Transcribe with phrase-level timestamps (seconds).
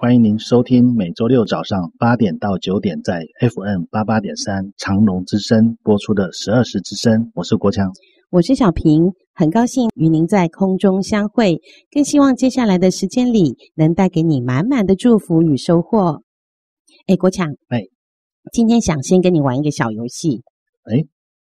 [0.00, 7.92] 欢迎您收听每周六早上八点到九点在 FM 八八点三长隆之声播出的十二时之声，我是国强，
[8.30, 16.22] 我是小平，很高兴与您在空中相会，更希望接下来的时间里能带给你满满的祝福与收获。
[17.06, 17.82] 哎，国强，哎，
[18.54, 20.40] 今天想先跟你玩一个小游戏。
[20.84, 21.04] 哎。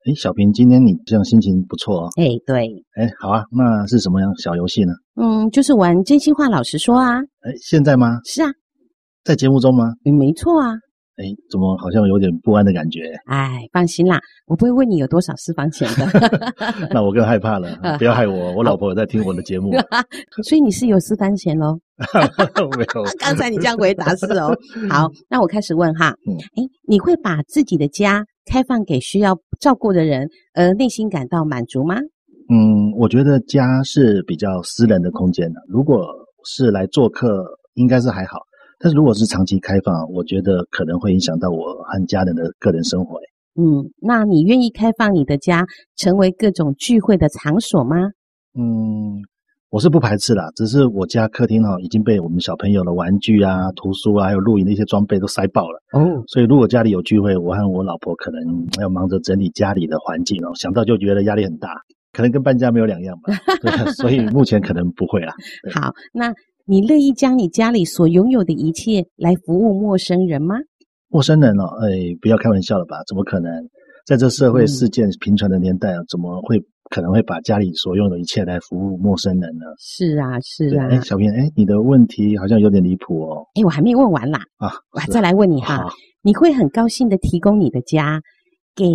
[0.08, 2.10] 哎，小平，今天你这样心情不错哦。
[2.16, 2.70] 哎，对。
[2.96, 4.94] 哎，好啊，那是什么样小游戏呢？
[5.22, 7.20] 嗯，就是玩真心话，老实说啊。
[7.42, 8.18] 哎，现在吗？
[8.24, 8.48] 是啊，
[9.26, 9.84] 在节目中吗？
[10.06, 10.72] 嗯，没错啊。
[11.18, 13.02] 哎，怎么好像有点不安的感觉？
[13.26, 16.08] 哎，放心啦，我不会问你有多少私房钱的。
[16.90, 19.74] 那我更害怕了，不要害我，我老婆有在听我的节目。
[20.48, 21.78] 所以你是有私房钱喽？
[22.78, 23.04] 没有。
[23.20, 24.56] 刚才你这样回答是哦。
[24.90, 26.16] 好，那我开始问哈。
[26.26, 26.32] 嗯。
[26.56, 31.96] 哎，你会把自己的家开放给需要照顾的人，而内心感到满足吗？
[32.50, 35.60] 嗯，我觉得家是比较私人的空间的。
[35.68, 36.08] 如果
[36.46, 38.40] 是来做客，应该是还好。
[38.80, 43.20] 但是如果是长期开放，我觉得可能会影响到我和家人的个人生活。
[43.60, 47.98] 嗯，那你愿意开放你的家成为各种聚会的场所吗？
[48.58, 49.22] 嗯。
[49.70, 56.24] 我是不排斥啦，只是我家客厅哈已经被我们小朋友的玩具啊、图书啊，还有露营的一些装备都塞爆了哦。
[56.28, 58.42] 所以如果家里有聚会，我和我老婆可能
[58.80, 61.74] 要忙着整理家里的环境哦，想到就觉得压力很大，
[62.14, 63.34] 可能跟搬家没有两样吧。
[63.62, 65.34] 对，所以目前可能不会啦。
[65.74, 66.34] 好，那
[66.66, 70.56] 你乐意将你家里所拥有的一切来服务陌生人吗？
[71.10, 73.04] 陌生人哦，哎，不要开玩笑了吧？
[73.06, 73.52] 怎么可能？
[74.08, 76.64] 在这社会事件频传的年代啊，怎么会？
[76.90, 79.66] 可能会把家里所用的一切来服务陌生人呢？
[79.78, 80.88] 是啊，是啊。
[80.90, 83.46] 哎，小平，哎，你的问题好像有点离谱哦。
[83.56, 84.40] 哎，我还没问完啦。
[84.60, 85.86] 啊，我还再来问你哈，
[86.22, 88.22] 你会很高兴的提供你的家
[88.74, 88.86] 给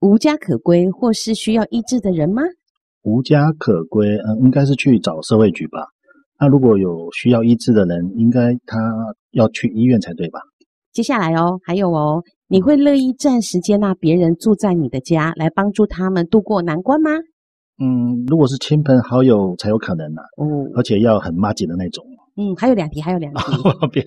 [0.00, 2.40] 无家可归或是需要医治的人吗？
[3.02, 5.80] 无家可归，嗯，应该是去找社会局吧。
[6.40, 8.78] 那如果有需要医治的人，应该他
[9.32, 10.40] 要去医院才对吧？
[10.94, 12.22] 接下来哦，还有哦。
[12.50, 17.10] 你会乐意暂时接纳别人住在你的家，来帮助他们度过难关吗？
[17.78, 20.42] 嗯，如果是亲朋好友才有可能呢、啊。
[20.42, 22.04] 哦，而且要很妈姐的那种。
[22.36, 23.42] 嗯，还有两题，还有两题。
[23.92, 24.02] 别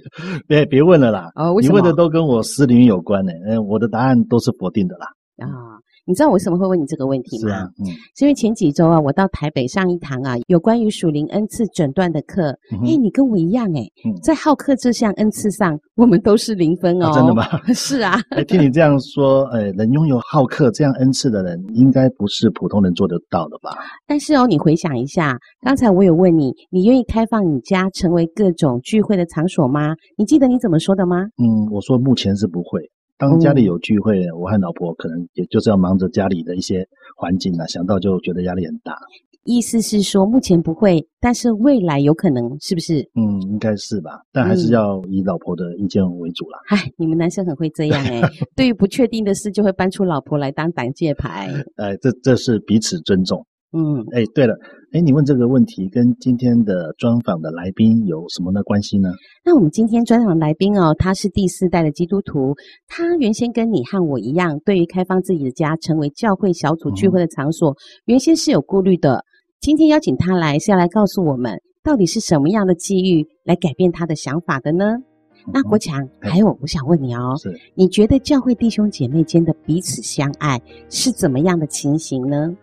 [0.48, 1.32] 别别问了啦！
[1.36, 1.80] 哦，为什么？
[1.80, 3.32] 你问的都跟我私领域有关呢。
[3.46, 5.06] 嗯，我的答案都是否定的啦。
[5.38, 5.71] 啊。
[6.06, 7.50] 你知道我为什么会问你这个问题吗？
[7.50, 7.86] 是啊，嗯，
[8.16, 12.52] 是因为前几周啊，我到台北上一堂啊，有关于属灵恩赐诊断的课。
[12.72, 17.08] 嗯哼，诶，你跟我一样诶，嗯，在好客这项恩赐上，我们都是零分哦。
[17.08, 17.44] 啊，真的吗？
[17.74, 18.20] 是啊。
[18.32, 23.72] 诶，听你这样说，诶，能拥有好客这样恩赐的人，应该不是普通人做得到的吧？
[24.08, 29.94] 但是哦，你回想一下，刚才我有问你，你愿意开放你家成为各种聚会的场所吗？
[30.18, 31.26] 你记得你怎么说的吗？
[31.38, 32.82] 嗯，我说目前是不会。
[33.22, 38.98] 当家里有聚会，嗯、我和老婆可能也就是要忙着家里的一些环境啊，想到就觉得压力很大。
[39.44, 43.00] 意思是说，目前不会，但是未来有可能，是不是？
[43.16, 46.60] 嗯，应该是吧，但还是要以老婆的意见为主啦。
[46.68, 51.50] 嗨、嗯，你们男生很会这样哎、欸， 对于不确定的事，就会搬出老婆来当挡箭牌。
[51.78, 53.44] 哎，这这是彼此尊重。
[53.74, 54.56] 嗯，哎，对了，
[54.94, 59.10] 哎，你问这个问题跟今天的专访的来宾有什么的关系呢？
[59.42, 62.54] 那我们今天专访的来宾哦，他是第四代的基督徒，
[62.90, 67.76] 他原先跟你和我一样，对于开放自己的家成为教会小组聚会的场所，嗯、
[68.08, 69.24] 原先是有顾虑的。
[69.62, 74.98] 今天邀请他来，是要来告诉我们，到底是什么样的机遇来改变他的想法的呢？
[75.46, 82.54] 嗯、那国强，还有我想问你哦，是你觉得教会弟兄姐妹间的彼此相爱是怎么样的情形呢？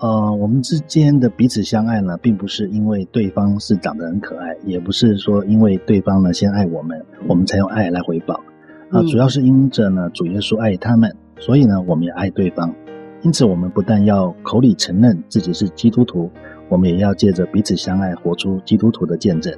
[0.00, 8.32] 呃，我们之间的彼此相爱呢，并不是因为对方是长得很可爱，也不是说因为对方呢先爱我们，我们才用爱来回报。
[8.88, 12.74] 啊、呃，主要是因着呢主耶稣爱他们，所以呢我们也爱对方。
[13.20, 16.30] 因此，我们不但要口里承认自己是基督徒，
[16.70, 19.54] 我们也要借着彼此相爱，活出基督徒的见证。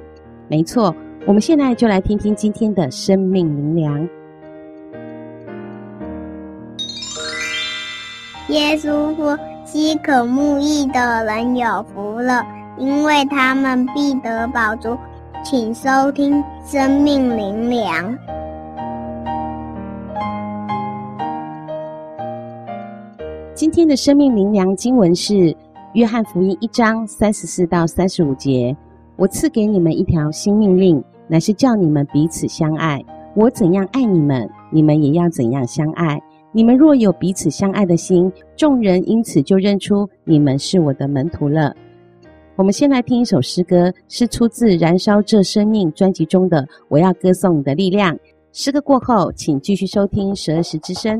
[0.49, 0.93] 没错，
[1.25, 4.09] 我们现在就来听听今天的生命灵粮。
[8.49, 9.39] 耶稣说。
[9.73, 12.45] 饥渴慕义的人有福了，
[12.77, 14.95] 因为他们必得饱足。
[15.43, 18.15] 请收听生命灵粮。
[23.55, 25.57] 今天的生命灵粮经文是
[25.93, 28.77] 约翰福音一章三十四到三十五节。
[29.15, 33.03] 我赐给你们一条新命令，乃是叫你们彼此相爱。
[33.35, 36.21] 我怎样爱你们，你们也要怎样相爱。
[36.55, 41.75] 你们若有彼此相爱的心，众人因此就认出你们是我的门徒了。
[42.55, 48.15] 我们先来听一首诗歌，是出自《燃烧这生命》专辑中的《我要歌颂你的力量》。
[48.51, 51.19] 诗歌过后，请继续收听十二时之声。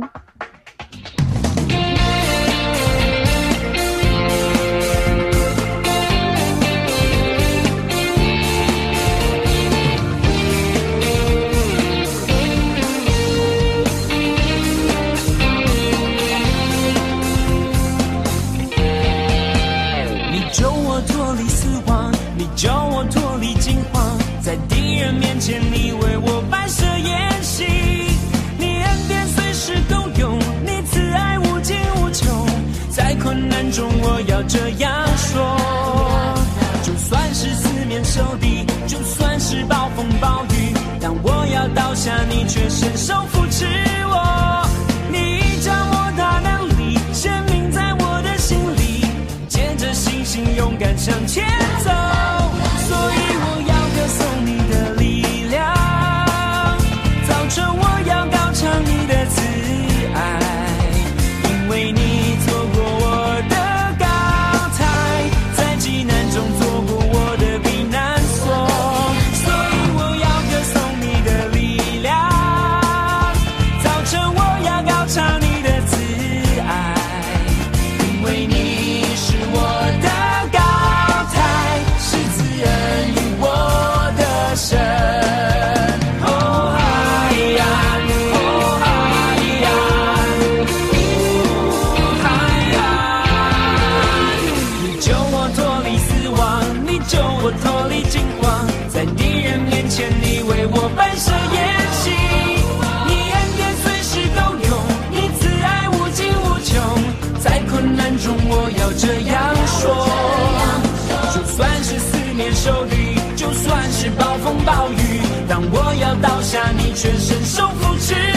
[116.24, 118.33] 倒下，你却伸手扶持。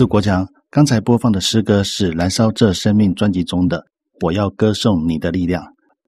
[0.00, 3.76] 是国强，刚才播放的诗歌是《燃烧这生命》专辑中的
[4.24, 5.62] 《我要歌颂你的力量》。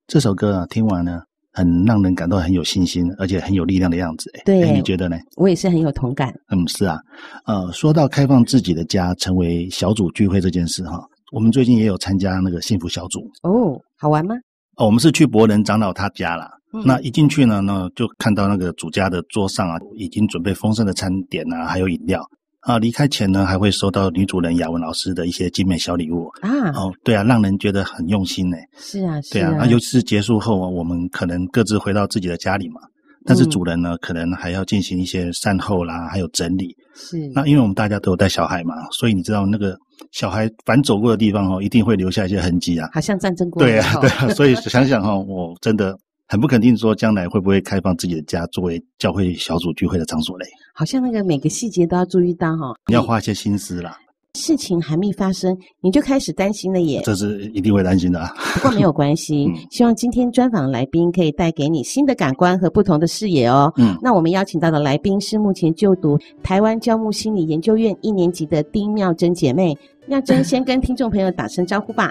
[0.06, 1.20] 这首歌啊，听完呢，
[1.52, 4.30] 很让人感到很有信心，而且很有力量的样子。
[4.46, 5.18] 对，你觉得呢？
[5.36, 6.32] 我也是很有同感。
[6.50, 6.96] 嗯，是啊。
[7.44, 10.98] 呃，说到开放自己的家，成为小组聚会这件事哈，
[11.30, 13.20] 我们最近也有参加那个幸福小组。
[13.42, 14.34] 哦，好玩吗？
[14.78, 16.50] 哦，我们是去博人长老他家啦。
[16.72, 22.24] 嗯、那一进去呢，那就看到那个主家的桌上啊，已经准备丰盛的餐点啊，还有饮料。
[22.62, 26.70] 啊，离开前呢，还会收到女主人雅文老师的一些精美小礼物啊。
[26.70, 28.56] 哦，对啊，让人觉得很用心呢。
[28.78, 29.32] 是啊，是啊。
[29.32, 32.80] 对啊，啊，尤其是结束后啊，我们可能各自回到自己的家里嘛。
[33.24, 36.76] 但是主人呢，嗯、可能还要进行一些善后啦，还有整理。
[36.94, 37.18] 是。
[37.34, 39.76] 那因为我们大家都有带小孩嘛，所以你知道那个
[40.12, 42.88] 小孩反走过的地方哦，一定会留下一些痕迹啊。
[42.92, 43.60] 好像战争过。
[43.60, 44.28] 对啊，对啊。
[44.34, 45.98] 所以想想哈，我真的。
[46.32, 50.46] 很不肯定说将来会不会开放自己的家作为教会小组聚会的场所嘞？
[50.72, 53.98] 好像那个每个细节都要注意到哈、哦，你要花一些心思啦。
[54.32, 57.02] 事情还没发生，你就开始担心了耶。
[57.04, 58.32] 这是一定会担心的啊。
[58.54, 63.70] 不过没有关系，嗯、希望今天专访来宾可以带给你新的感官和不同的视野哦。
[63.76, 69.76] 嗯，那我们邀请到的来宾是目前就读台湾教牧心理研究院一年级的丁妙珍姐妹。
[70.08, 72.10] 妙珍先跟听众朋友打声招呼吧。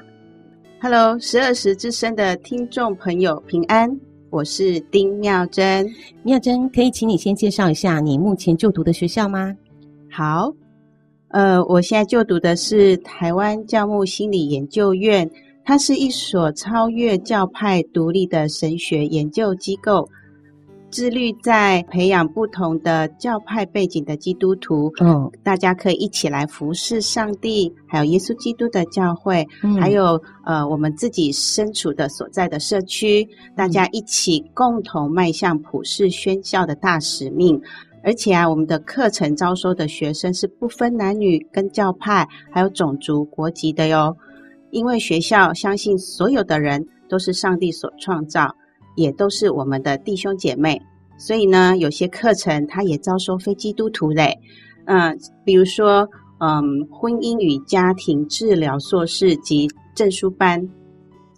[0.80, 3.90] Hello，十二时之声的听众朋友平安，
[4.32, 5.86] 我是丁妙珍。
[6.24, 9.54] 妙珍，可以请你先介绍一下你目前就读的学校吗？
[10.10, 10.54] 好。
[11.28, 15.30] 呃，我现在就读的是台湾教牧心理研究院，
[15.66, 20.08] 它是一所超越教派独立的神学研究机构，
[20.92, 37.60] 致力在培养不同的教派背景的基督徒，嗯，大家可以一起来服侍上帝，还有耶稣基督的教会，嗯，还有呃我们自己身处的所在的社区，大家一起共同迈向普世宣教的大使命。
[38.04, 44.18] 而且啊，我们的课程招收的学生是不分男女、跟教派，还有种族、国籍的哟。
[44.72, 48.56] 因为学校相信所有的人都是上帝所创造，
[48.96, 50.82] 也都是我们的弟兄姐妹，
[51.18, 54.38] 所以呢，有些课程他也招收非基督徒嘞。
[54.86, 56.08] 嗯，比如说，
[56.40, 60.68] 嗯，婚姻与家庭治疗硕士及证书班。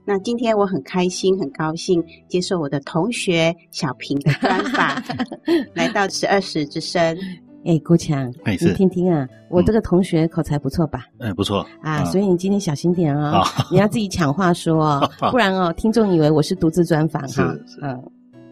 [0.06, 5.02] 那今天我很开心，很高兴接受我的同学小平的专访，
[5.76, 7.18] 来到十二时之声。
[7.66, 11.06] 哎，郭强，你听听啊，我这个同学口才不错吧？
[11.20, 17.56] 哎，不错啊，所以你今天小心点哦，你要自己抢话说哦， 不然哦，听众以为我是独自专访哈。
[17.82, 18.04] 嗯，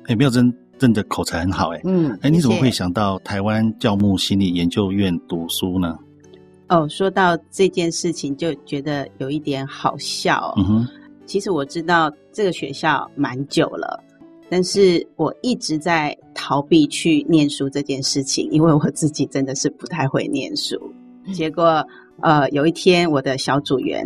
[0.06, 1.82] 哎，妙贞真的口才很好哎。
[1.84, 5.98] 嗯，哎，你怎么会想到台湾教牧心理研究院读书呢？
[6.70, 10.54] 哦，说到这件事情，就觉得有一点好笑。
[10.58, 10.88] 嗯哼。
[11.28, 14.02] 其实我知道这个学校蛮久了，
[14.50, 20.76] 但是我一直在逃避去念书这件事情，因为我自己真的是不太会念书。
[21.32, 21.86] 结果，
[22.22, 24.04] 呃，有一天我的小组员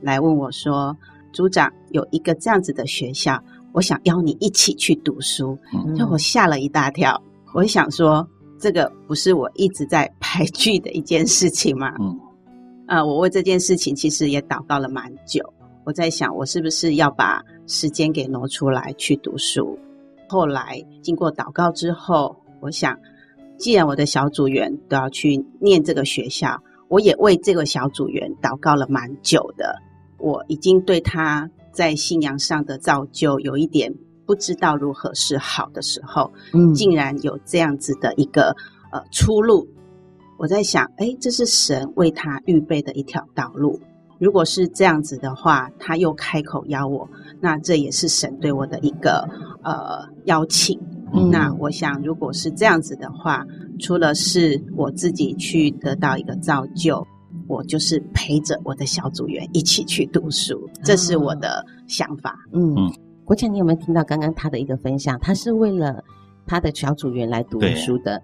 [0.00, 0.96] 来问我说
[1.34, 3.38] ：“组长，有一个这样子的学校，
[3.74, 5.58] 我想邀你一起去读书。”
[5.94, 7.22] 就我吓了一大跳。
[7.52, 8.26] 我想说，
[8.58, 11.92] 这个不是我一直在排拒的一件事情吗？
[12.00, 12.18] 嗯，
[12.88, 15.44] 呃，我为这件事情其实也祷告了蛮久。
[15.84, 19.78] 我在想，我是不是要把时间给挪出来去读书？
[20.28, 22.98] 后来经过祷告之后，我想，
[23.58, 29.76] 既然我的小组员都要去念这个学校，我也为这个小组员祷告了蛮久的。
[30.18, 38.56] 我已经对他在信仰上的造就有一点不知道如何是好的时候，嗯，竟然有这样子的一个
[38.90, 39.68] 呃出路。
[40.38, 43.80] 我在想，哎，这是神为他预备的一条道路。
[44.18, 47.08] 如果是这样子的话，他又开口邀我，
[47.40, 49.28] 那这也是神对我的一个
[49.62, 50.80] 呃邀请。
[51.12, 53.46] 嗯、那我想，如果是这样子的话，
[53.78, 57.06] 除了是我自己去得到一个造就，
[57.46, 62.36] 我就是陪着我的小组员一起去读书，这是我的想法。
[62.52, 62.74] 嗯，
[63.24, 65.18] 国强，你有没有听到刚刚他的一个分享？
[65.20, 66.02] 他是为了
[66.46, 68.20] 他的小组员来读书的。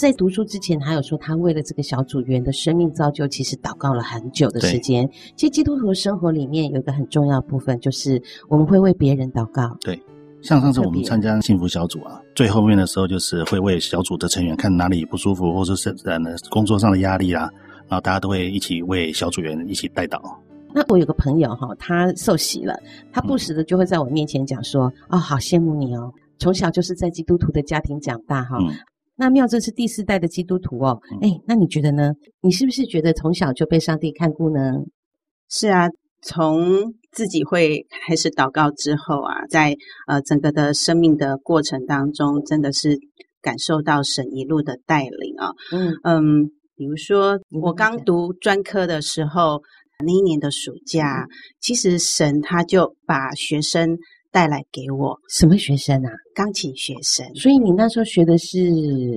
[0.00, 5.06] 在读书之前，还有说他为了这个小组员的生命造就，其实祷告了很久的时间。
[5.36, 9.76] 其实基督徒的生活里面有一个很重要的部分，就是我们会为别人祷告。
[9.82, 10.02] 对，
[10.40, 17.50] 像上次我们参加幸福小组啊，最后面的时候就是会为小组的成员看哪里不舒服，或者是呃工作上的压力啊，
[17.86, 20.18] 然后大家都会一起为小组员一起代祷。
[20.72, 22.74] 那我有个朋友哈，他受洗了，
[23.12, 28.56] 他不时的就会在我面前讲说：“嗯、哦，好羡慕你哦，从小就是在基督徒的家庭长大哈。
[28.62, 28.74] 嗯”
[29.20, 32.14] 那妙贞是第四代的基督徒哦，哎、嗯，那你觉得呢？
[32.40, 34.72] 你是不是觉得从小就被上帝看顾呢？
[35.50, 35.88] 是啊，
[36.22, 42.98] 从自己会开始祷告之后啊，在呃整个的生命的过程当中，真的是
[43.42, 45.50] 感受到神一路的带领啊。
[45.70, 49.60] 嗯嗯，比如说我刚读专科的时候，
[50.02, 51.26] 那一年的暑假，
[51.60, 53.98] 其实神他就把学生。
[54.32, 56.10] 带来给我什么学生啊？
[56.34, 57.26] 钢琴学生。
[57.34, 58.58] 所以你那时候学的是？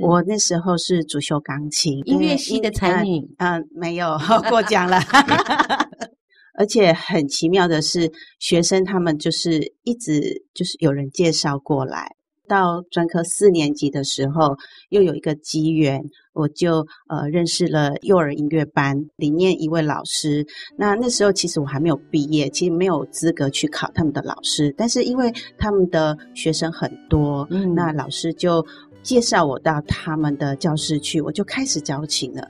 [0.01, 3.19] 我那时候是主修钢琴，音乐系的才女。
[3.37, 4.17] 嗯、呃，没有
[4.49, 4.99] 过奖了。
[6.57, 12.15] 而且很奇妙的是，学生他们就是一直就是有人介绍过来。
[12.47, 14.55] 到专科四年级的时候，
[14.89, 16.01] 又有一个机缘，
[16.33, 20.45] 我就呃认识了幼儿音乐班里面一位老师。
[20.77, 24.73] 那那时候其实我还没有毕业，其实没有资格去考他们的老师。
[24.77, 28.65] 但是因为他们的学生很多，嗯，那老师就
[29.01, 32.41] 介绍我到他们的教室去，我就开始教琴了。
[32.41, 32.49] 哦，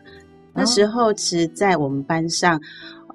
[0.55, 2.59] 那时候其实在我们班上，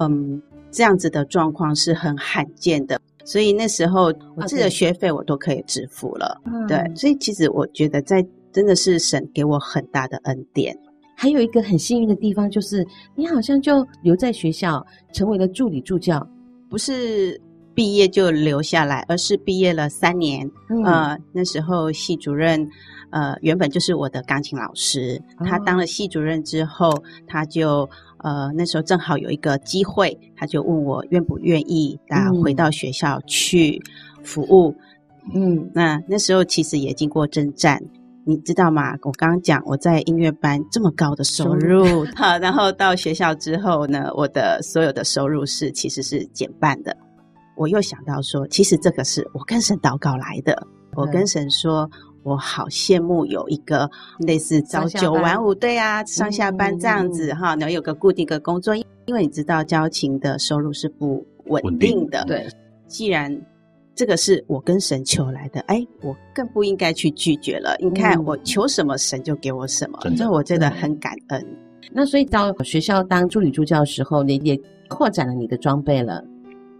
[0.00, 3.00] 嗯，这样子的状况是很罕见的。
[3.28, 4.04] 所以那时候
[4.36, 6.40] 我自己的学费我都可以支付了。
[6.46, 10.74] 嗯、对，所以其实我觉得在真的是神给我很大的恩典。
[11.14, 12.82] 还有一个很幸运的地方就是，
[13.14, 14.82] 你好像就留在学校
[15.12, 16.26] 成为了助理助教，
[16.70, 17.38] 不是
[17.74, 20.50] 毕业就留下来，而是毕业了三年。
[20.70, 22.66] 嗯、呃，那时候系主任。
[23.10, 26.92] 呃，原本就是我的钢琴老师，他当了系主任之后，
[27.26, 33.80] 他就呃那时候正好有一个机会，他就问我愿不愿意啊回到学校去
[34.22, 34.74] 服务。
[35.34, 37.82] 嗯，那那时候其实也经过征战，
[38.24, 38.92] 你知道吗？
[39.02, 46.96] 我刚刚讲我在音乐班这么高的收入， 好，然后到学校之后呢，我的所有的收入是其实是减半的。
[47.56, 51.88] 我又想到说，其实这个是我跟神祷告来的，我跟神说。
[52.28, 62.22] 我好羡慕有一个类似朝九晚五，对啊，上下班这样子哈，然后有个固定的工作，因为你知道交情的收入是不稳定的。
[62.26, 62.46] 对，
[62.86, 63.34] 既然
[63.94, 67.74] 这个是我跟神求来的，哎，我更不应该去拒绝了。
[67.80, 71.46] 你看我求什么，神就给我什么，所以我真的很感恩。
[71.90, 76.22] 那所以到学校当助理助教的时候，你也扩展了你的装备了。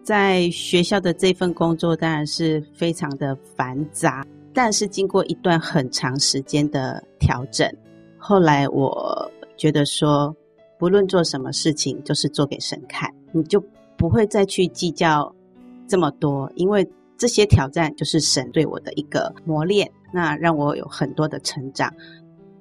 [0.02, 4.24] 在学校的这份工作当然是非常的繁杂。
[4.52, 7.70] 但是经过一段很长时间的调整，
[8.18, 10.34] 后来我觉得说，
[10.78, 13.62] 不论做什么事情，就是做给神看，你就
[13.96, 15.34] 不会再去计较
[15.86, 21.92] 这么多，因为这些挑战就是神对我的一个磨练，那让我有很多的成长。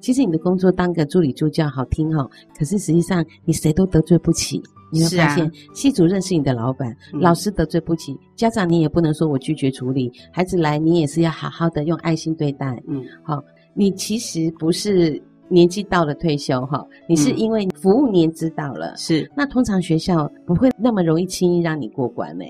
[0.08, 4.64] 其实你的工作当个助理助教好听哦，可是实际上你谁都得罪不起。
[4.90, 12.82] 你会发现，系主任是你的老板，嗯、老师得罪不起，家长你也不能说我拒绝处理，孩子来你也是要好好的用爱心对待。
[12.88, 18.96] 嗯，好，你其实不是年纪到了退休哈，你是因为服务年资到了。
[18.96, 22.46] 是、嗯，那通常学校不会那么容易轻易让你过关呢。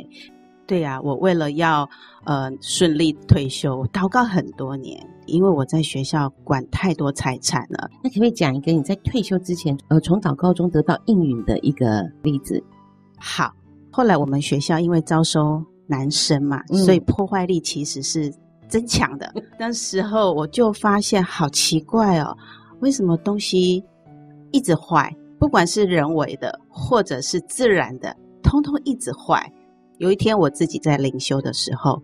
[0.68, 1.90] 对呀、啊，我为了要
[2.26, 7.90] 呃顺利退休，我祷告很多年，因为我在学校管太多财产了。
[8.04, 12.62] 那可不可以讲一个你在退休之前，呃，从祷告中得到应允的一个例子？
[13.18, 13.52] 好，
[13.90, 18.32] 后来我们学校因为招收男生嘛，嗯、所以破坏力其实是
[18.68, 19.34] 增强的。
[19.58, 22.38] 那时候我就发现好奇怪哦，
[22.82, 23.82] 为什么东西
[24.52, 25.16] 一直坏？
[25.40, 29.50] 不管是人为的或者是自然的，通通一直坏。
[30.00, 32.02] 有一天，我自己在灵修的时候，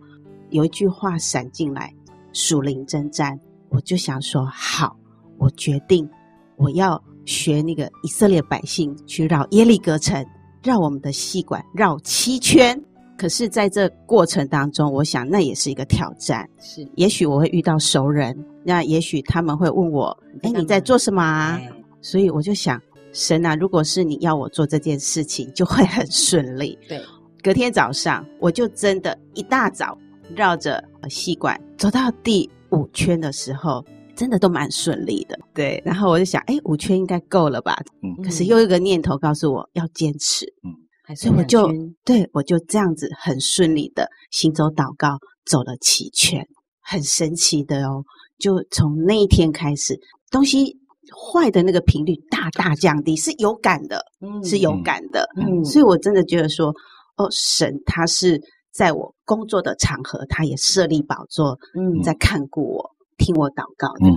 [0.50, 1.94] 有一句话闪进来
[2.32, 3.38] ：“属灵征战。”
[3.70, 4.96] 我就想说：“好，
[5.38, 6.08] 我决定
[6.56, 10.24] 我要学那个以色列百姓去绕耶利哥城，
[10.62, 12.80] 绕我们的细管绕七圈。”
[13.16, 16.48] 可是，在这过程当中，我想那也是一个挑战。
[16.58, 21.60] 是，也许我会遇到熟人，那也许他们会问我：“哎，你在做什么啊？”
[22.02, 22.80] 所以我就想，
[23.12, 26.76] 神啊，如果是你要我做这件事情，就会很顺利。
[26.88, 27.00] 对。
[27.44, 29.98] 隔天早上，我就真的一大早
[30.34, 33.84] 绕着吸管走到第五圈的时候，
[34.16, 35.38] 真的都蛮顺利的。
[35.52, 37.76] 对，然后我就想，哎，五圈应该够了吧？
[38.02, 38.24] 嗯。
[38.24, 40.46] 可是又一个念头告诉我要坚持。
[40.62, 40.72] 嗯。
[41.16, 41.70] 所以我就
[42.02, 46.48] 对我就这样子很顺利的行走祷告走了七圈，
[46.80, 48.02] 很神奇的哦。
[48.38, 50.78] 就从那一天开始，东西
[51.14, 55.28] 坏的那个频率大大降低，是有感的，嗯，是有感的。
[55.36, 55.62] 嗯。
[55.62, 56.74] 所以我真的觉得说。
[57.16, 58.40] 哦，神他是
[58.72, 64.08] 在我工作的场合，他也设立宝座，嗯，在看顾我，听我祷告的。
[64.08, 64.16] 嗯，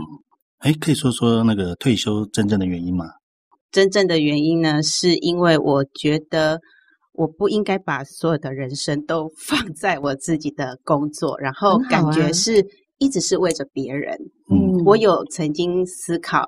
[0.59, 3.05] 哎，可以说说那个退休真正的原因吗？
[3.71, 6.59] 真正的原因呢，是因为我觉得
[7.13, 12.65] 我不应该把所有的人生都 放在我自己的工作，然后感觉是
[12.97, 14.17] 一直是为着别人。
[14.49, 16.47] 嗯，我有曾经思考、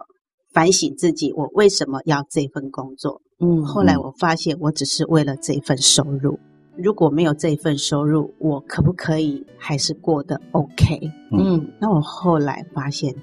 [0.51, 3.21] 反省自己，我为什么要这份工作？
[3.39, 6.37] 嗯，后来我发现我只是为了这份收入，
[6.75, 11.11] 如果没有这份收入，我可不可以还是过得 OK？
[11.31, 13.15] 嗯，那我后来发现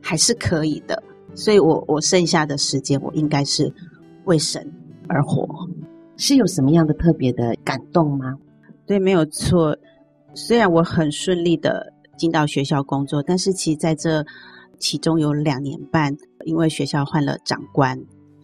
[0.00, 1.02] 还是可以的，
[1.34, 3.72] 所以我我剩下的时间我应该是
[4.24, 4.72] 为神
[5.08, 5.46] 而活。
[6.16, 8.36] 是有什么样的特别的感动吗？
[8.86, 9.76] 对，没有错。
[10.34, 14.24] 虽然我很顺利的进到学校工作，但是其实在这
[14.78, 17.98] 其中有两年半，因为学校换了长官。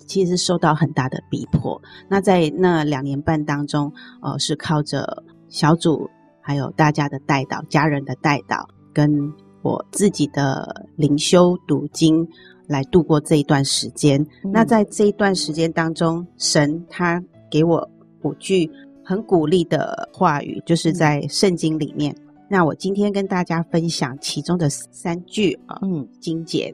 [0.07, 1.81] 其实是受到很大的逼迫。
[2.11, 6.11] 那在那两年半当中，呃，是靠着小组，
[6.42, 12.29] 还有大家的带导、家人的带导，跟我自己的灵修读经
[12.66, 14.20] 来度过这一段时间。
[14.44, 14.53] 嗯。
[14.53, 17.88] 那在这一段时间当中，神他给我
[18.25, 18.70] 五句
[19.03, 22.14] 很鼓励的话语，就是在圣经里面。
[22.18, 22.34] 嗯。
[22.55, 26.73] 那我今天跟大家分享其中的三句啊，嗯，经节。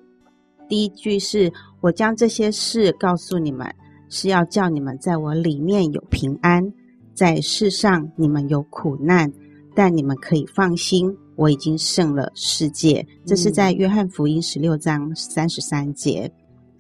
[0.69, 3.67] 第一句是我将这些事告诉你们，
[4.11, 6.71] 是要叫你们在我里面有平安，
[7.15, 9.33] 在世上你们有苦难，
[9.75, 13.03] 但你们可以放心，我已经胜了世界。
[13.25, 16.31] 这是在约翰福音十六章三十三节。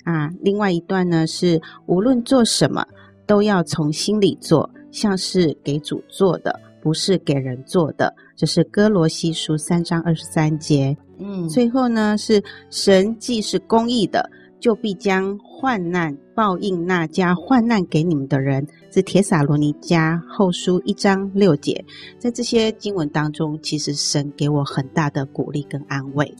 [0.04, 2.86] 啊，另外一段呢是无论做什么，
[3.26, 8.14] 都要从心里做，像是给主做的，不是给人做的。
[8.36, 10.96] 这是哥罗西书三章二十三节。
[11.18, 18.66] 嗯，最后呢是神既是公义的，就必将患难报应那加患难给你们的人。
[18.90, 21.84] 是帖撒罗尼迦后书一章六节。
[22.18, 26.34] 在这些经文当中，其实神给我很大的鼓励跟安慰。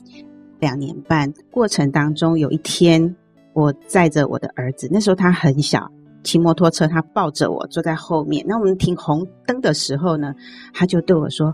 [0.59, 3.15] 两年半过程当中，有一天。
[3.53, 5.91] 我载着我的儿子，那时候他很小，
[6.23, 8.45] 骑摩托车，他抱着我坐在后面。
[8.47, 10.33] 那我们停红灯的时候呢，
[10.73, 11.53] 他就对我说：“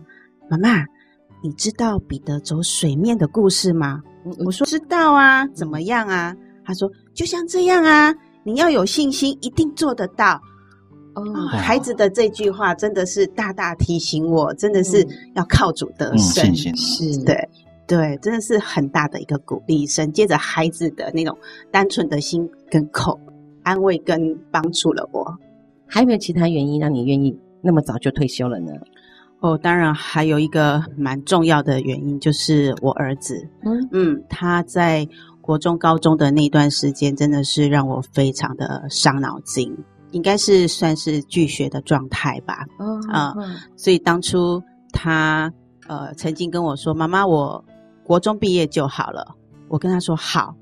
[0.49, 0.83] 妈妈，
[1.43, 4.01] 你知道彼得走水面的故事吗？”
[4.45, 10.41] 我说：“知道啊，怎么样啊？”他说：“就像这样啊，你要有信心，一定做得到。”
[11.15, 15.03] 哦，孩子的这句话真的是大大提醒我，真的是
[15.33, 17.49] 要靠主得胜，嗯、信心是对。
[17.87, 19.87] 对，真的是很大的一个鼓励。
[19.87, 20.11] 声。
[20.11, 21.35] 接着孩子的那种
[21.71, 23.17] 单纯的心跟口，
[23.67, 25.37] 安慰跟帮助了我。
[25.85, 28.71] 还有没有其他原因让你愿意那么早就退休了呢？
[29.39, 33.47] 哦，当然还有一个蛮重要的原因，就是我儿子。
[33.63, 35.07] 嗯嗯，他在
[35.41, 39.75] 国中、高中的那段时间，真的是让我非常的伤脑筋，
[40.11, 42.65] 应该是算是拒学的状态吧。
[42.79, 43.33] 嗯啊，
[43.75, 45.51] 所以当初他
[45.87, 47.63] 呃曾经跟我说：“妈妈，我。”
[48.07, 49.35] 国中毕业就好了，
[49.67, 50.55] 我跟他说好，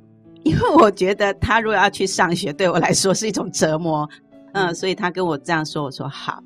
[0.49, 4.07] 因为我觉得他如果要去上学，对我来说是一种折磨，
[4.53, 6.41] 嗯，所以他跟我这样说，我说好。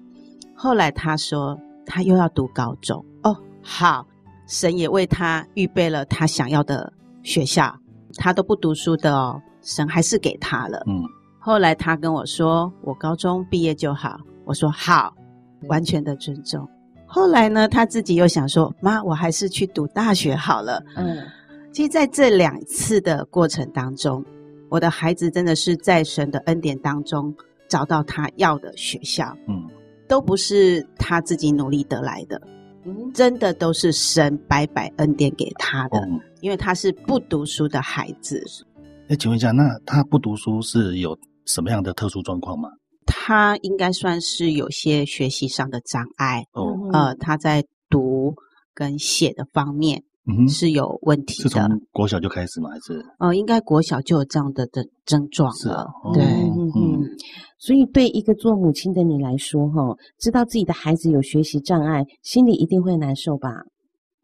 [0.55, 4.05] 后来他说他又要读高中，哦，好，
[4.47, 6.91] 神也为他预备了他想要的
[7.23, 7.77] 学校，
[8.15, 10.81] 他都不读书的哦，神还是给他了。
[10.87, 11.03] 嗯，
[11.37, 15.13] 后来他跟我说，我高中毕业就好，我说好，
[15.67, 16.65] 完全的尊重。
[17.05, 21.17] 后来呢，他自己又想说：“妈，我还是去读大学好了。”嗯，
[21.71, 24.23] 其实在这两次的过程当中，
[24.69, 27.33] 我的孩子真的是在神的恩典当中
[27.67, 29.35] 找到他要的学校。
[29.47, 29.67] 嗯，
[30.07, 32.41] 都不是他自己努力得来的，
[32.85, 35.99] 嗯，真的都是神白白恩典给他的。
[35.99, 38.43] 嗯，因为他是不读书的孩子。
[39.07, 42.69] 哎，请问一下，那他不读书是有什么样的特殊状况吗？
[43.05, 48.35] 他应该算是有些学习上的障碍哦，呃，他在读
[48.73, 50.03] 跟写的方面
[50.47, 51.49] 是有问题的。
[51.49, 52.69] 是从国小就开始吗？
[52.69, 53.05] 还是？
[53.19, 55.55] 呃，应该国小就有这样的的症状了。
[55.55, 57.01] 是对，嗯嗯。
[57.57, 63.49] 所以对一个做母亲的你来说，哈，知道自己的孩子有学习障碍，心里一定会难受吧？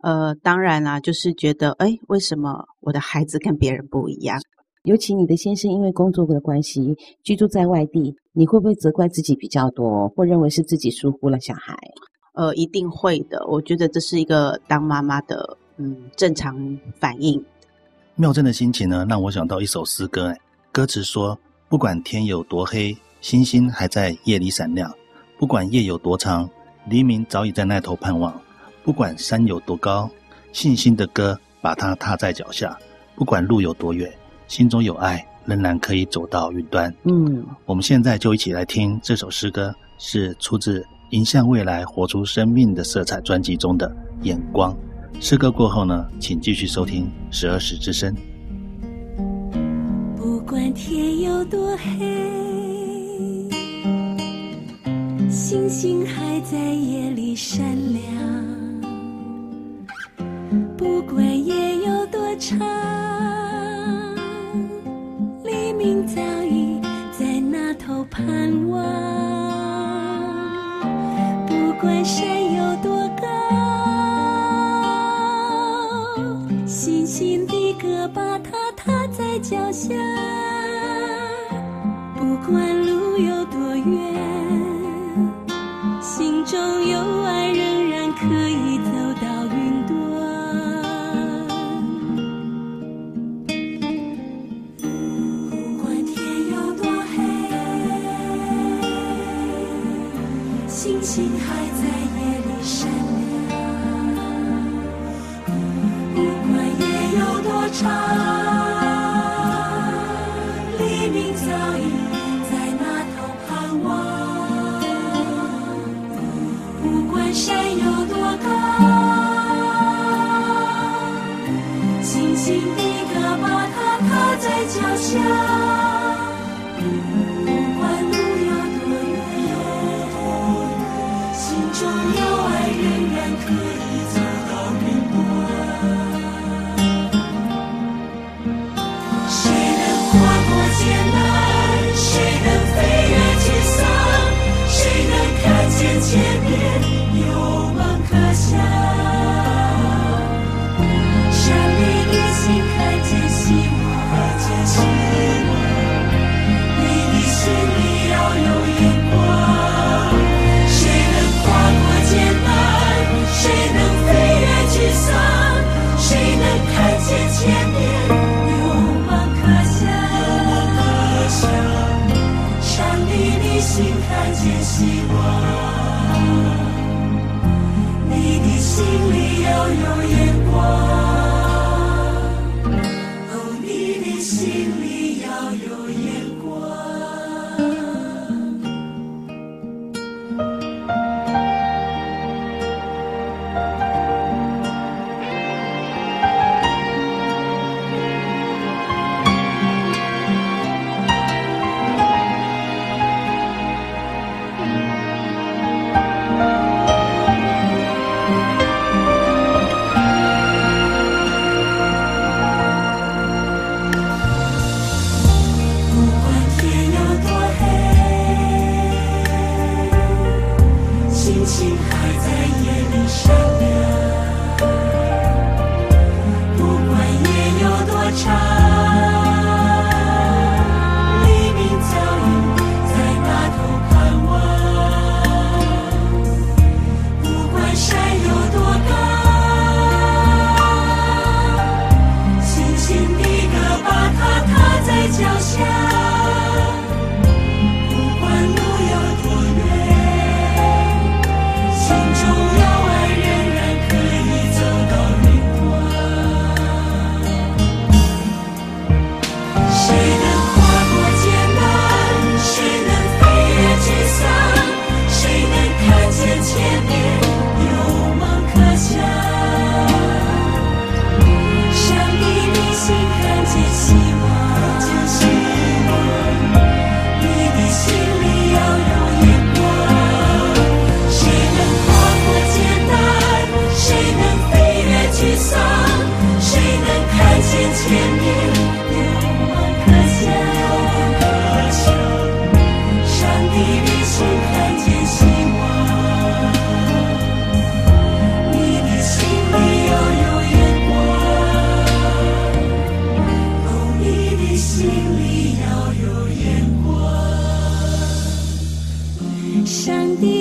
[0.04, 4.39] 呃，当然啦，就是觉得，哎，为什么我的孩子跟别人不一样？
[4.84, 11.76] 尤其你的先生因为工作的关系居住在外地，你会不会责怪自己比较多，或认为是自己疏忽了小孩？
[12.36, 13.44] 呃，一定会的。
[13.48, 16.56] 我觉得这是一个当妈妈的嗯正常
[17.00, 17.44] 反应。
[18.16, 20.34] 妙正的心情呢，让我想到一首诗歌，
[20.72, 24.90] 歌词说：不管天有多黑，星星还在夜里闪亮；
[25.38, 26.50] 不管夜有多长，
[26.88, 28.34] 黎明早已在那头盼望；
[28.84, 30.10] 不管山有多高，
[30.54, 32.78] 信心的歌把它踏在脚下；
[33.16, 34.10] 不管路有多远。
[34.48, 36.94] 心中有爱，仍然可以走到云端。
[37.04, 43.90] 嗯，我们现在就一起来听这首诗歌，是出自《迎向未来，活出生命的色彩》专辑中的
[44.22, 44.72] 《眼光》。
[45.19, 48.15] 诗歌过后呢，请继续收听十二时之声。
[50.15, 53.49] 不管天有多黑，
[55.28, 58.04] 星星还在夜里闪亮。
[60.78, 62.60] 不管夜有多长。
[65.43, 66.80] 黎明早已
[67.17, 68.84] 在那头盼望，
[71.47, 72.95] 不管山有多
[77.06, 79.94] 心的歌把它踏在脚下，
[82.18, 84.13] 不管路有多远，
[86.02, 88.80] 心中有爱仍然可以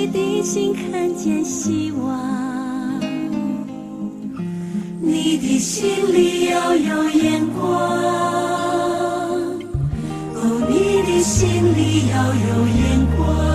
[0.05, 3.01] 你的心看见希望，
[5.01, 7.65] 你的心里要有眼光。
[10.35, 13.54] 哦，你的心里要有眼光。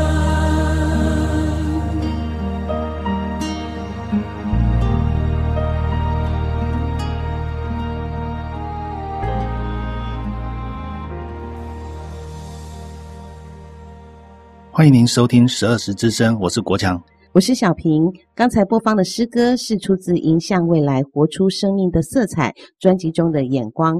[14.81, 16.99] 欢迎您收听十二时之声，我是国强。
[17.35, 18.11] 我是小平。
[18.35, 23.97] 刚才播放的诗歌是出自《迎向未来，活出生命的色彩》专辑中的《眼光》。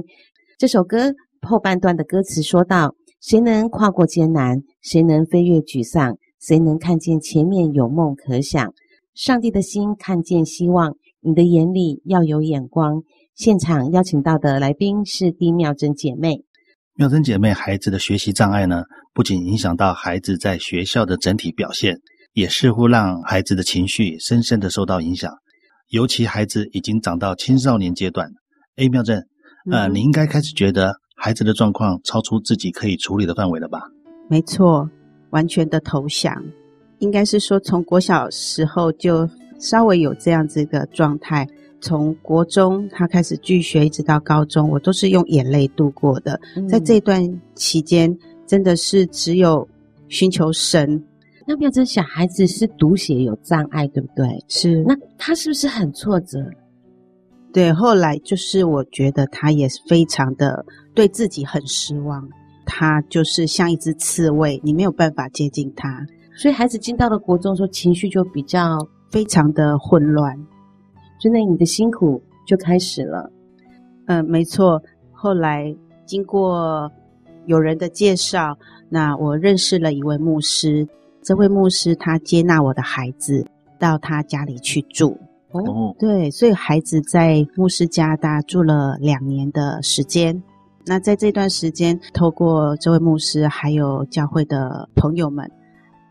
[0.57, 4.63] 这首歌后半段的歌词说道：“谁能跨过艰难？
[4.81, 6.17] 谁能飞越沮丧？
[6.39, 8.73] 谁能看见前面有梦可想？
[9.13, 13.03] 上帝的心看见希望，你的眼里要有眼光。”
[13.37, 16.43] 现场邀请到的来宾是丁妙珍姐妹。
[17.01, 21.97] 妙珍姐妹孩子的学习障碍呢，不仅影响到孩子在学校的整体表现，
[22.33, 25.33] 也似乎让孩子的情绪深深的受到影响。
[25.89, 28.29] 尤其孩子已经长到青少年阶段，
[28.75, 29.17] 哎，妙珍，
[29.71, 33.79] 呃，嗯、你应该开始觉得孩子的状况超出自己可以处理的范围了吧？
[34.29, 34.87] 没错，
[35.31, 36.31] 完全的投降，
[36.99, 41.47] 应该是说从国小时候就稍微有这样子一个状态。
[41.81, 46.39] 从国中他开始拒学，一直到高中，我都是用眼泪度过的。
[46.55, 47.21] 嗯、在这段
[47.55, 48.15] 期间，
[48.47, 49.67] 真的是只有
[50.07, 51.03] 寻求神。
[51.47, 54.27] 那妙珍小孩子是读写有障碍，对不对？
[54.47, 54.83] 是。
[54.83, 56.39] 那他是不是很挫折？
[57.51, 60.63] 对，后来就是我觉得他也是非常的
[60.93, 62.25] 对自己很失望。
[62.63, 66.05] 他就是像一只刺猬，你没有办法接近他。
[66.37, 68.77] 所以孩子进到了国中，说情绪就比较
[69.09, 70.33] 非常的混乱。
[71.21, 73.31] 真的，你的辛苦就开始了。
[74.07, 74.81] 嗯，没错。
[75.11, 75.73] 后来
[76.07, 76.91] 经过
[77.45, 78.57] 有人的介绍，
[78.89, 80.87] 那我认识了一位牧师。
[81.21, 83.45] 这位牧师他接纳我的孩子
[83.77, 85.15] 到他家里去住。
[85.51, 90.41] 哦，对，所以孩子在牧师家大概住了两年的时间。
[90.87, 95.47] 那在这段时间，透过这位牧师还有教会的朋友们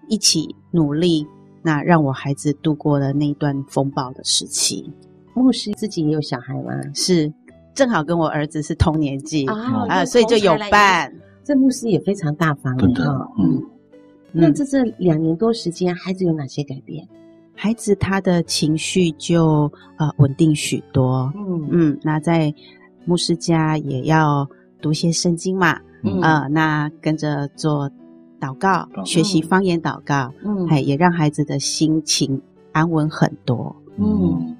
[0.08, 1.26] 一起努力，
[1.62, 4.90] 那让我孩子度过了那一段风暴的时期。
[5.34, 6.72] 牧师自己也有小孩吗？
[6.94, 7.32] 是，
[7.74, 11.12] 正好跟我儿子是同年纪啊啊，所以就有伴。
[11.44, 13.04] 这牧师也非常大方，真的，
[13.38, 13.56] 嗯。
[13.56, 13.66] 嗯
[14.32, 17.06] 那这这两年多时间，孩子有哪些改变？
[17.54, 21.32] 孩子他的情绪就呃稳定许多。
[21.34, 22.52] 嗯嗯，那在
[23.04, 24.48] 牧师家也要
[24.80, 25.80] 读些圣经嘛。
[26.02, 27.90] 嗯呃，那跟着做
[28.40, 32.40] 祷告，嗯学习方言祷告，嗯哎，也让孩子的心情
[32.72, 33.74] 安稳很多。
[33.98, 34.56] 嗯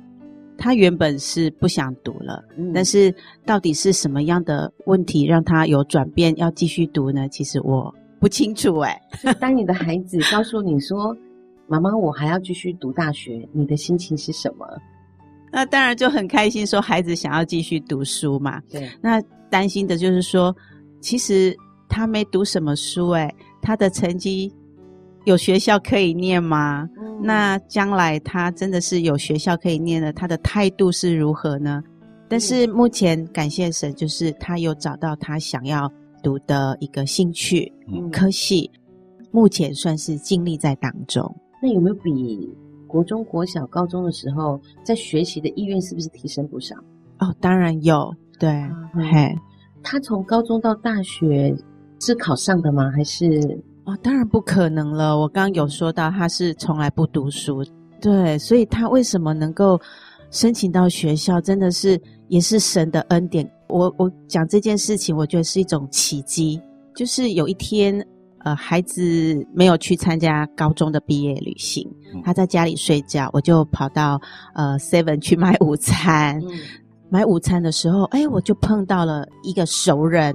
[0.62, 3.14] 他原本是不想读了，嗯但是
[3.47, 7.27] 到底是什么样的问题让他有转变，要继续读呢？
[7.31, 9.01] 其实我不清楚哎、
[9.40, 11.16] 当你的孩子告诉你说
[11.66, 14.66] ：“妈妈，我还要继续读大学”，你的心情是什么？
[15.51, 18.61] 那当然就很开心，说孩子想要继续读书嘛。
[18.71, 20.55] 对，那担心的就是说，
[21.01, 21.57] 其实
[21.88, 24.53] 他没读什么书，哎，他的成绩
[25.25, 26.88] 有学校可以念吗？
[26.99, 31.83] 嗯那将来他真的是有学校可以念了，他的态度是如何呢？
[32.31, 35.92] 但是目前感谢神，就是他有找到他想要
[36.23, 38.70] 读的一个兴趣嗯科系，
[39.31, 41.31] 目前算是尽力在当中。
[41.62, 42.49] 那有没有比
[42.87, 46.75] 国中、国小、高中的时候，在学习的意愿是不是提升不少？
[47.18, 48.49] 哦，当然有，对，
[48.94, 49.37] 嗯嘿。
[49.83, 51.55] 他从高中到大学
[52.00, 52.90] 是考上的吗？
[52.90, 53.26] 还是
[53.84, 55.18] 哦，当然不可能了。
[55.18, 57.62] 我刚刚有说到，他是从来不读书，
[58.00, 59.80] 对，所以他为什么能够
[60.30, 63.48] 申请到学校，真的是也是神的恩典。
[63.68, 66.60] 我我讲这件事情，我觉得是一种奇迹。
[66.94, 68.04] 就是有一天，
[68.38, 71.86] 呃，孩子没有去参加高中的毕业旅行，
[72.24, 74.20] 他在家里睡觉，我就跑到
[74.54, 76.40] 呃 Seven 去买午餐。
[76.40, 76.48] 嗯
[77.12, 80.32] 买午餐的时候，哎，我就碰到了一个熟人。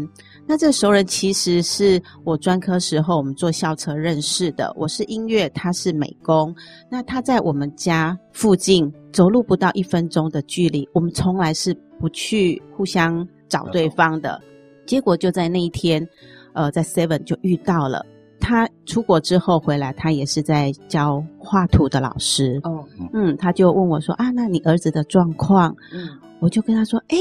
[0.48, 4.72] 那这熟人其实是我专科时候我们坐校车认识的。
[4.78, 6.56] 我是音乐，他是美工。
[6.88, 14.40] 那他在我们家附近走路不到一分钟的距离，我们从来是不去互相找对方的。
[14.86, 16.08] 结果就在那一天，
[16.54, 18.06] 呃，在 Seven 就遇到了。
[18.40, 22.60] 他出国之后回来，他也是在教画图的老师。
[22.64, 26.08] 哦，嗯，他就问我说：“啊，那你儿子的状况？”嗯
[26.40, 27.18] 我就跟他说：“诶，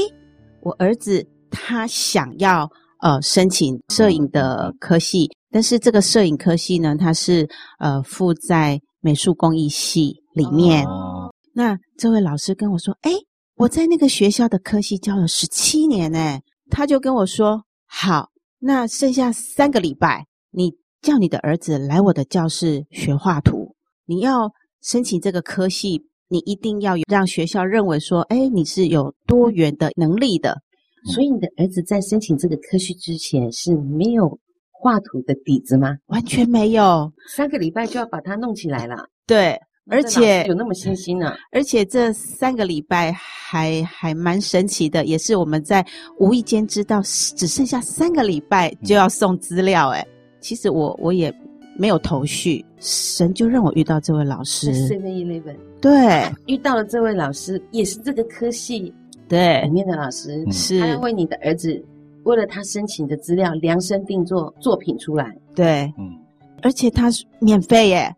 [0.61, 2.69] 我儿子他想要
[3.05, 10.83] 呃申请摄影的科系，但是这个摄影科系呢，它是呃附在美术工艺系里面。
[10.87, 13.11] 哦，那这位老师跟我说：‘诶，
[13.57, 16.41] 我在那个学校的科系教了十七年诶。’
[16.71, 23.75] 他就跟我说：‘好，那剩下三个礼拜，你叫你的儿子来我的教室学画图。
[24.07, 24.49] 你要
[24.81, 30.57] 申请这个科系。’你一定要有让学校认为说，哎，你是有多元的能力的。
[31.05, 34.37] 所以你的儿子在申请这个科系之前是没有
[34.71, 35.95] 画图的底子吗？
[36.07, 38.95] 完全没有，三个礼拜就要把它弄起来了。
[39.27, 41.37] 对，而且有那么细心呢、啊。
[41.51, 45.85] 而且这三个礼拜还还蛮神奇的，也是我们在
[46.19, 49.89] 无意间知道只剩下三个礼拜就要送资料。
[49.89, 50.05] 哎，
[50.39, 51.33] 其实我我也
[51.77, 54.71] 没有头绪，神就让我遇到这位老师。
[54.73, 55.55] Seven Eleven。
[55.81, 58.93] 对，遇到了这位老师，也是这个科系
[59.27, 61.83] 对里面的老师，是他要为你的儿子，
[62.23, 65.35] 为了他申请的资料量身定做作品出来。
[65.55, 66.17] 对，嗯，
[66.61, 68.15] 而且他是免费耶。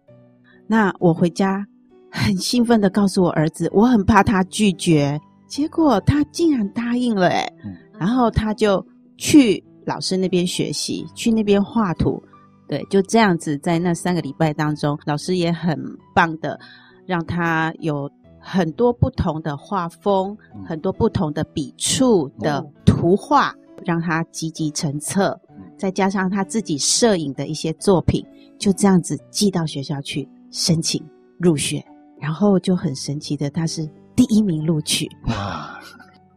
[0.68, 1.66] 那我回家
[2.12, 8.86] 很兴奋的告诉我儿子，我很怕他拒绝，结果他竟然答应了诶，嗯，然后他就
[9.18, 12.22] 去老师那边学习，去那边画图。
[12.68, 15.80] 对，就这样子，在那三个礼拜当中，老师也很
[16.14, 16.60] 棒的。
[17.06, 18.12] 让他有
[18.50, 28.26] 很多不同的画风，嗯、很多不同的笔触的图画，嗯、让他积极成册，嗯、再加上他自己摄影的一些作品，
[28.58, 31.06] 就这样子寄到学校去申请
[31.40, 31.84] 入学，
[32.22, 33.86] 然后就很神奇的，他是
[34.16, 35.10] 第一名录取。
[35.28, 35.78] 哇，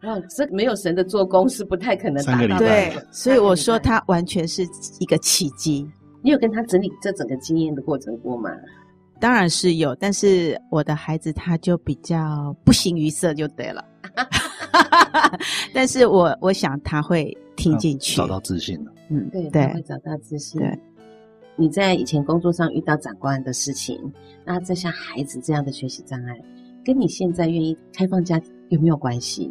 [0.02, 2.58] 哇， 这没有神的做工是不太可能达到的。
[2.58, 4.66] 对，所以我说他完全是
[4.98, 5.88] 一个奇迹。
[6.22, 8.50] 你有跟他整理这整个经验的过程过吗？
[9.20, 13.84] 当然是有，但是我的孩子他就比较不形于色就对了。
[15.74, 18.90] 但是我我想他会听进去，找到自信了。
[19.10, 20.58] 嗯，对，对，他会找到自信。
[20.58, 20.78] 对，
[21.54, 24.00] 你在以前工作上遇到长官的事情，
[24.44, 26.34] 那这像孩子这样的学习障碍，
[26.82, 29.50] 跟你现在愿意开放家庭有没有关系？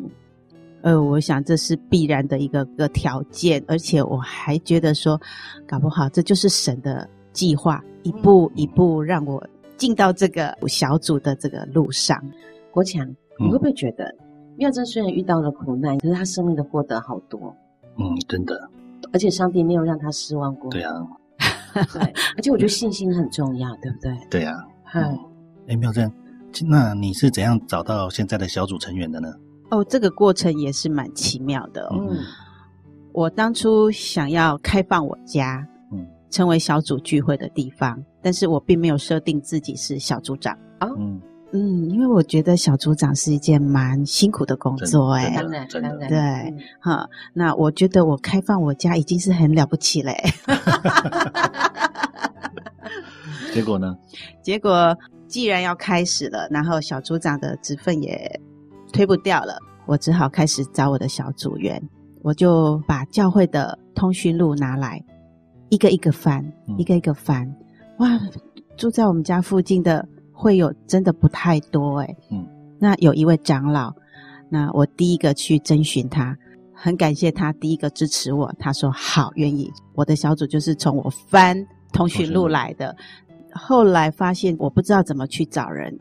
[0.82, 5.22] 呃，我想这是必然的一个个条件，而且我还觉得说，
[5.68, 9.46] 搞不好这就是神的计划，一步一步让我。
[9.80, 12.22] 进到这个小组的这个路上，
[12.70, 13.08] 国强，
[13.40, 14.14] 你会不会觉得
[14.58, 17.56] 妙珍虽然遇到了苦难，可是他生命的获得好多？
[17.98, 18.70] 嗯，真的，
[19.14, 20.70] 而且上帝没有让他失望过。
[20.70, 20.94] 对啊，
[21.94, 22.02] 对，
[22.36, 24.18] 而且我觉得信心很重要， 对不对？
[24.30, 24.56] 对啊，
[24.94, 25.18] 嗯，
[25.68, 26.12] 哎，妙珍，
[26.68, 29.34] 那你是怎样找到现在的小组成员的呢？
[29.72, 31.88] 哦，这个过程也是蛮奇妙的。
[31.94, 32.18] 嗯，
[33.14, 40.58] 我当初想要开放我家，嗯，成为小组聚会的地方，但是我并没有设定自己是小组长。
[40.80, 50.16] 啊，嗯嗯，因为我觉得小组长是一件蛮辛苦的工作，哎，当然，当然，对，哈，那我觉得我开放我家已经是很了不起嘞。
[53.52, 53.98] 结果呢？
[54.44, 54.96] 结果
[55.28, 58.40] 既然要开始了，然后小组长的职分也
[58.94, 59.58] 推不掉了，
[59.88, 61.82] 我只好开始找我的小组员。
[62.22, 65.04] 我就把教会的通讯录拿来，
[65.70, 67.52] 一个一个翻，嗯、一个一个翻。
[68.00, 68.20] 哇，
[68.78, 72.18] 住在我们家附近的会有真的不太多诶。
[72.32, 72.46] 嗯，
[72.80, 73.94] 那有一位长老，
[74.50, 76.36] 那我第一个去征询他，
[76.74, 78.54] 很感谢他第一个支持我。
[78.58, 79.70] 他说好，愿意。
[79.96, 81.58] 我的小组就是从我翻
[81.92, 82.96] 通讯录来的。
[83.52, 85.94] 后来发现我不知道怎么去找人，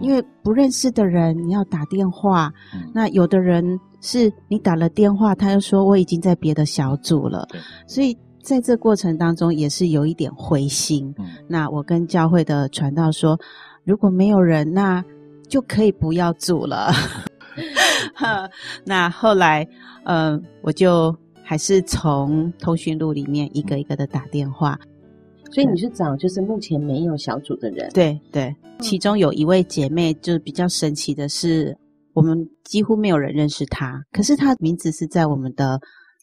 [0.00, 7.46] 因为不认识的人你要打电话，嗯、那有的人是你打了电话，他又说我已经在别的小组了，
[7.86, 11.12] 所以在这过程当中也是有一点灰心。
[11.18, 13.38] 嗯、那我跟教会的传道说，
[13.84, 15.02] 如果没有人，那
[15.48, 16.92] 就可以不要组了。
[18.84, 19.66] 那后来，
[20.04, 24.78] 嗯、呃，我就还是从通讯录里面一个一个的打电话。
[25.50, 31.76] 所以你是找就是目前没有小组的人，对对，其中有一位姐妹，就比较神奇的是，
[32.12, 35.80] 我们几乎没有人认识她，可是她名字是在我们的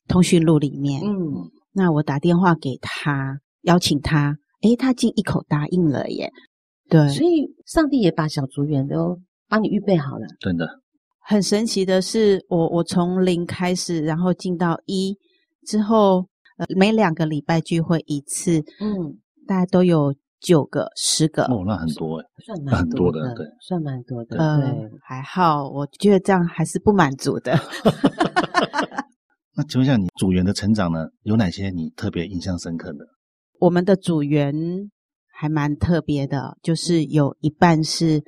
[0.08, 1.02] 通讯录里面。
[1.06, 6.32] 嗯，那我打电话给他，邀请他，诶，他竟一口答应了耶。
[6.90, 10.26] 对，所以上帝也把小组员都帮你预备好了。
[10.40, 10.68] 真的，
[11.20, 15.18] 很神奇的是，我我从零开始，然后进到一
[15.66, 16.28] 之后。
[16.78, 19.18] 每两个礼拜聚会一次，嗯，
[19.48, 27.58] 大家都有九个、十个哦，那很多哎，算蛮 多的，对，算蛮多的，呃，对，还好，我觉得这样还是不满足的。
[29.56, 33.00] 那请问一下，你组员的成长呢，有哪些你特别印象深刻的？
[33.60, 34.54] 我们的组员
[35.34, 38.24] 还蛮特别的，就是有一半是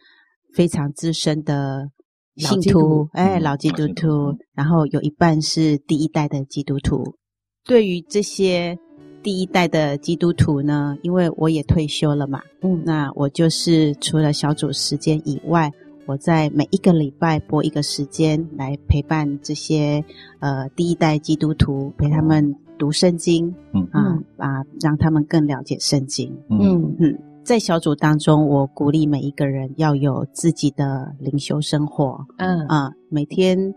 [0.53, 1.89] 非常资深的
[2.35, 7.15] 信徒，哎，老基督徒，然后有一半是第一代的基督徒。
[7.63, 8.77] 对于这些
[9.23, 15.71] 第一代的基督徒呢，因为我也退休了嘛，嗯，那我就是除了小组时间以外，
[16.05, 20.03] 我在每一个礼拜播一个时间来陪伴这些
[20.39, 23.87] 呃第一代基督徒，陪他们读圣经，嗯。
[23.91, 26.95] 啊啊，让他们更了解圣经，嗯。
[26.99, 32.67] 嗯，在小组当中，我鼓励每一个人要有自己的灵修生活，嗯。
[32.67, 33.73] 啊，每天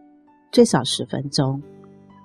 [0.50, 1.62] 最少十分钟。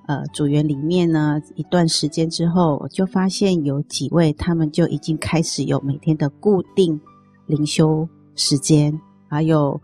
[0.08, 7.00] 呃，组员里面呢，一段时间之后，我就发现有几位他们就已经开始有每天的固定
[7.46, 9.00] 灵修时间，
[9.30, 9.80] 还有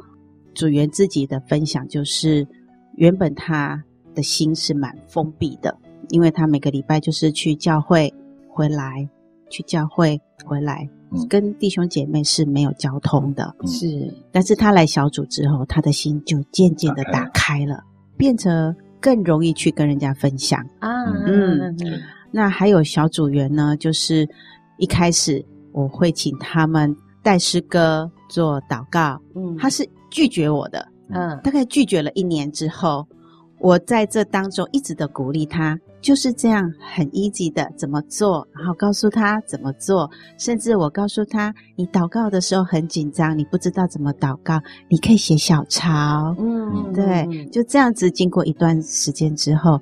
[0.58, 2.46] 组员自己的分享，就是
[2.96, 3.82] 原本他
[4.14, 5.74] 的心是蛮封闭的，
[6.10, 8.14] 因为他每个礼拜就是去教会
[8.50, 9.08] 回来，
[9.50, 14.14] 去教会回来，嗯、跟弟兄姐妹是没有交通的，嗯、是。
[14.32, 17.82] 但是他来小组之后，他的心就渐渐的打开了，
[18.18, 18.76] 变成。
[19.00, 20.90] 更容易去跟人家分享啊，
[21.28, 21.74] 嗯，
[22.32, 24.28] 那还有小组员呢，就是
[24.78, 29.88] 一开始我会请他们带诗歌做祷告，嗯，他是
[30.18, 33.08] 拒绝我的，嗯，大概拒绝了一年之后，
[33.60, 35.80] 我在这当中一直的鼓励他。
[36.00, 40.10] 就是这样很 easy 的怎么做，然后告诉他怎么做，
[40.40, 44.60] 甚至我告诉他，你祷告的时候很紧张，你不知道怎么祷告，
[44.90, 48.10] 你可以写小抄，嗯，对，就这样子。
[48.10, 49.80] 经过一段时间之后，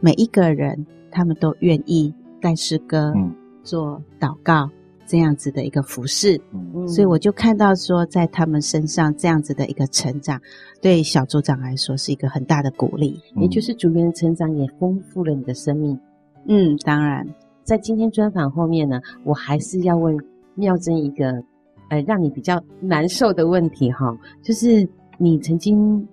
[0.00, 2.12] 每一个人他们都愿意
[2.42, 4.68] 带诗歌，嗯，做祷告。
[5.06, 10.40] 这样子的一个服饰，嗯，所以我就看到说，在他们身上这样子的一个成长，
[10.80, 15.98] 对小组长来说是一个很大的鼓励，也就是组员的成长也丰富了你的生命。
[16.46, 17.26] 嗯，当然，
[17.62, 20.16] 在今天专访后面呢，我还是要问
[20.54, 21.42] 妙珍一个，
[21.90, 24.86] 呃，让你比较难受的问题哈，就是
[25.18, 26.06] 你曾经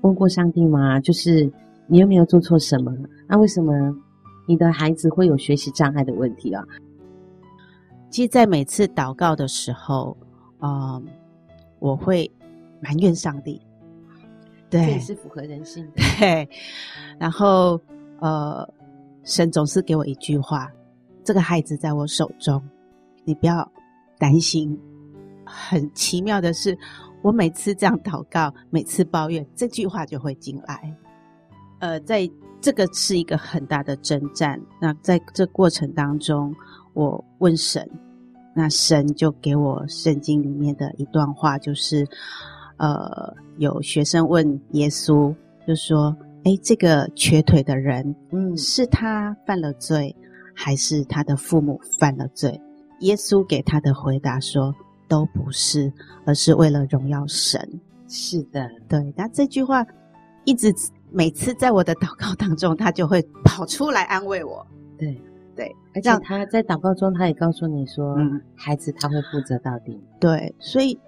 [0.00, 0.98] 问过上帝吗？
[1.00, 1.50] 就是
[1.86, 2.94] 你有没有做错什么？
[3.28, 3.72] 那为什么
[4.46, 6.64] 你的孩子会有学习障碍的问题啊？
[8.10, 10.16] 其实，在每次祷告的时候，
[10.58, 11.02] 嗯、呃，
[11.78, 12.30] 我会
[12.80, 13.60] 埋怨上帝，
[14.68, 16.02] 对，这也是符合人性的。
[16.18, 16.48] 对，
[17.18, 17.80] 然后，
[18.18, 18.68] 呃，
[19.22, 20.70] 神总是给我一句话
[21.22, 22.60] ：“这个孩子在我手中，
[23.24, 23.70] 你不要
[24.18, 24.76] 担心。”
[25.46, 26.76] 很奇妙的是，
[27.22, 30.96] 我每次这样祷告，每次抱怨，这句话就会进来。
[31.80, 32.30] 呃，在
[32.60, 34.60] 这个是一个很大的征战。
[34.80, 36.54] 那在这过程当中，
[37.00, 37.88] 我问神，
[38.54, 42.06] 那神就给我圣经里面的一段话，就是，
[42.76, 45.34] 呃，有学生问耶稣，
[45.66, 50.14] 就说：“哎，这个瘸腿的人，嗯，是他犯了罪，
[50.54, 52.60] 还是他的父母犯了罪？”
[53.00, 54.74] 耶稣给他的回答说
[55.08, 55.90] ：“都不是，
[56.26, 57.66] 而是为了荣耀神。”
[58.08, 59.10] 是的，对。
[59.16, 59.86] 那这句话
[60.44, 60.70] 一直
[61.10, 64.66] 每次在我的祷告当中，他就会跑出来安慰我。
[64.98, 65.18] 对。
[65.60, 70.98] 对，而且他在祷告中，他也告诉你说：“嗯，孩子他会负责到底。”对，所以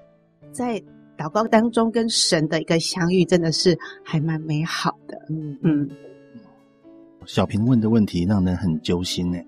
[0.52, 0.78] 在
[1.16, 5.16] 祷告当中跟神的一个相遇，真的是还蛮美好的。
[5.30, 5.88] 嗯嗯。
[7.24, 9.38] 小平问的问题让人很揪心呢。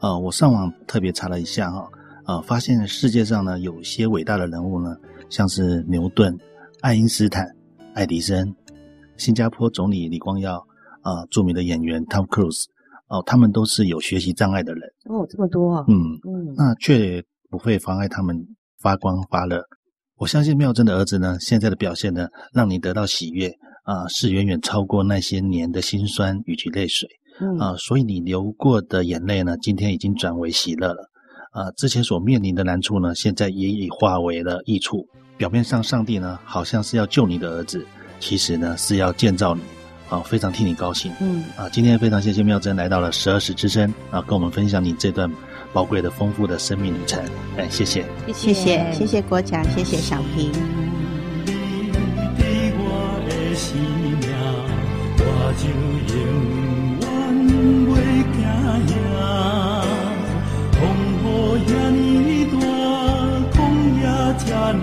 [0.00, 1.88] 呃，我上网特别查了一下哈，
[2.26, 4.94] 呃，发现世界上呢有些伟大的人物呢，
[5.30, 6.38] 像是牛顿、
[6.82, 7.46] 爱因斯坦、
[7.94, 8.54] 爱迪生、
[9.16, 10.58] 新加坡总理李光耀，
[11.00, 12.66] 啊、呃，著名的演员 Tom Cruise。
[13.10, 15.94] 哦，他们都是有学习障碍的人哦，这么多啊，嗯
[16.24, 18.36] 嗯，那却不会妨碍他们
[18.78, 19.62] 发光发热。
[20.16, 23.48] 我相信妙珍的儿子呢，现在的表现呢，让你得到喜悦
[23.82, 27.08] 啊、呃，是远远超过那些年的辛酸以及泪水
[27.58, 27.76] 啊、呃。
[27.76, 31.10] 所以你流过的眼泪呢，今天已经转为喜乐了
[31.50, 31.72] 啊、呃。
[31.72, 35.04] 之前所面临的难处呢，现在也已化为了益处。
[35.36, 37.84] 表面上上帝呢，好像是要救你的儿子，
[38.20, 39.62] 其实呢，是要建造你。
[40.10, 41.12] 好，非常替你高兴。
[41.20, 45.30] 嗯啊，今天非常谢谢妙珍来到了十二时之声啊，跟我们分享你这段
[45.72, 47.22] 宝贵的、丰富的生命旅程。
[47.56, 48.04] 哎，谢谢，
[48.34, 50.50] 谢谢，谢谢国强，谢谢小平。
[64.72, 64.74] 甘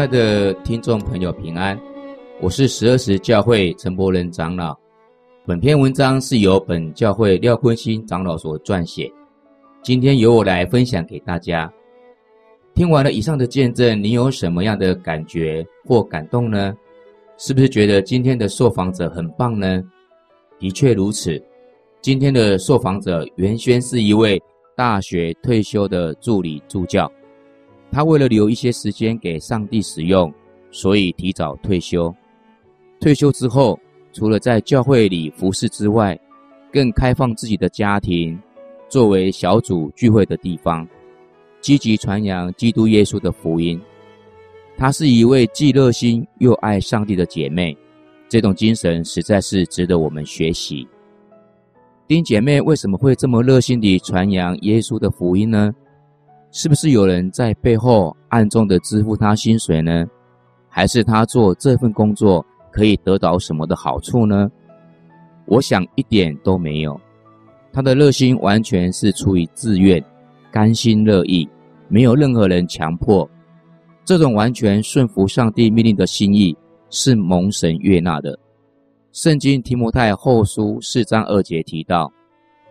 [0.00, 1.78] 亲爱的听众朋友，平安！
[2.40, 4.74] 我是十二时教会陈伯仁长老。
[5.44, 9.12] 本篇文章是由本教会廖坤新长老所撰写，
[9.82, 11.70] 今天由我来分享给大家。
[12.74, 16.74] 听完了以上的见证，你有什么样的感觉或感动呢？
[17.36, 19.84] 是不是觉得今天的受访者很棒呢？
[20.58, 21.38] 的确如此。
[22.00, 24.42] 今天的受访者原先是一位
[24.74, 27.12] 大学退休的助理助教。
[27.92, 30.32] 他为了留一些时间给上帝使用，
[30.70, 32.14] 所以提早退休。
[33.00, 33.78] 退休之后，
[34.12, 36.18] 除了在教会里服侍之外，
[36.72, 38.38] 更开放自己的家庭
[38.88, 40.86] 作为小组聚会的地方，
[41.60, 43.80] 积极传扬基督耶稣的福音。
[44.76, 47.76] 她是一位既热心又爱上帝的姐妹，
[48.28, 50.86] 这种精神实在是值得我们学习。
[52.06, 55.74] 丁姐妹为什么会这么热心地传扬耶稣的福音呢？
[56.52, 60.04] 是不是有人在背后暗中的支付他薪水呢？
[60.68, 64.50] 还是他做这份工作可以得到什么的好处呢？
[65.46, 67.00] 我想一点都没有。
[67.72, 70.04] 他的热心完全是出于自愿、
[70.50, 71.48] 甘心乐意，
[71.88, 73.28] 没有任何人强迫。
[74.04, 76.56] 这种完全顺服上帝命令的心意
[76.88, 78.36] 是蒙神悦纳的。
[79.12, 82.12] 圣经提摩太后书四章二节提到：“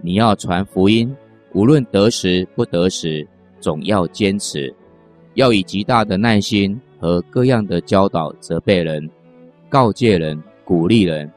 [0.04, 1.14] 你要传福音，
[1.54, 3.26] 无论得时不得时。”
[3.60, 4.74] 总要坚持，
[5.34, 9.10] 要以极大的耐心和各样的教导责备人、
[9.70, 11.32] 告诫人、鼓励人。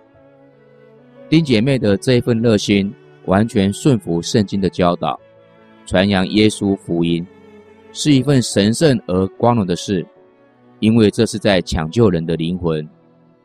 [1.28, 2.92] 丁姐妹的这一份热心，
[3.24, 5.18] 完全顺服圣经的教导，
[5.86, 7.26] 传扬耶稣福音，
[7.92, 10.06] 是一份神圣而光荣的事，
[10.80, 12.86] 因为这是在抢救人的灵魂，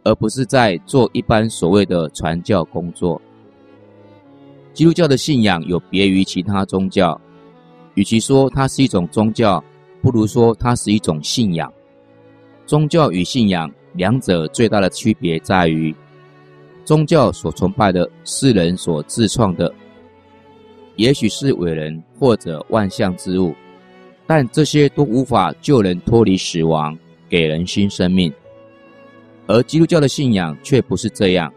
[0.04, 3.22] 而不是在做一般所谓的传教工作。
[4.74, 7.20] 基督教的信仰有别于其他宗教。
[7.98, 9.62] 与其说它是一种宗教，
[10.04, 11.74] 不如说它是一种信仰。
[12.68, 15.94] 宗教与信仰两者最大的区别在于，
[16.86, 19.74] 宗教所崇拜的是人所自创的，
[20.96, 23.56] 也许是伟人或者万象之物，
[24.28, 26.96] 但这些都无法救人脱离死亡，
[27.28, 28.32] 给人新生命。
[29.48, 31.52] 而基督教的信仰却不是这样，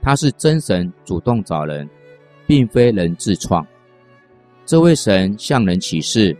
[0.00, 1.86] 它是真神主动找人，
[2.46, 3.66] 并非人自创。
[4.72, 6.34] 这位神向人启示，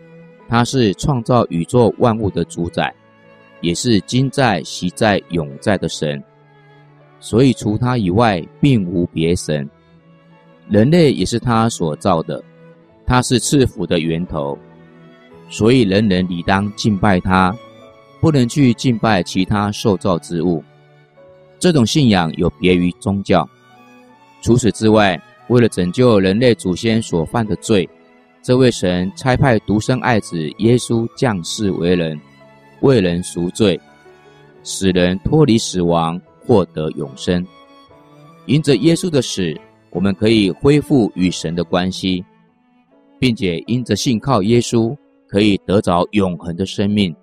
[0.49, 2.91] 他是创造宇宙万物的主宰，
[3.61, 6.24] 也是今在、昔在、永在的神。
[7.20, 9.68] 所以除他以外，并无别神。
[10.66, 12.43] 人类也是他所造的，
[13.05, 14.59] 他是赐福的源头。
[15.51, 17.55] 所以人人理当敬拜他，
[18.18, 20.64] 不能去敬拜其他受造之物。
[21.59, 23.47] 这种信仰有别于宗教。
[24.41, 27.87] 除此之外，为了拯救人类祖先所犯的罪。
[28.43, 32.20] 这位神差派独生爱子耶稣降世为人，
[32.80, 33.80] 为人赎罪，
[34.64, 37.47] 使人脱离死亡，获得永生。
[38.47, 39.57] 因着耶稣的死，
[39.90, 42.24] 我们可以恢复与神的关系，
[43.20, 44.97] 并且因着信靠耶稣，
[45.28, 47.14] 可以得着永恒的生命。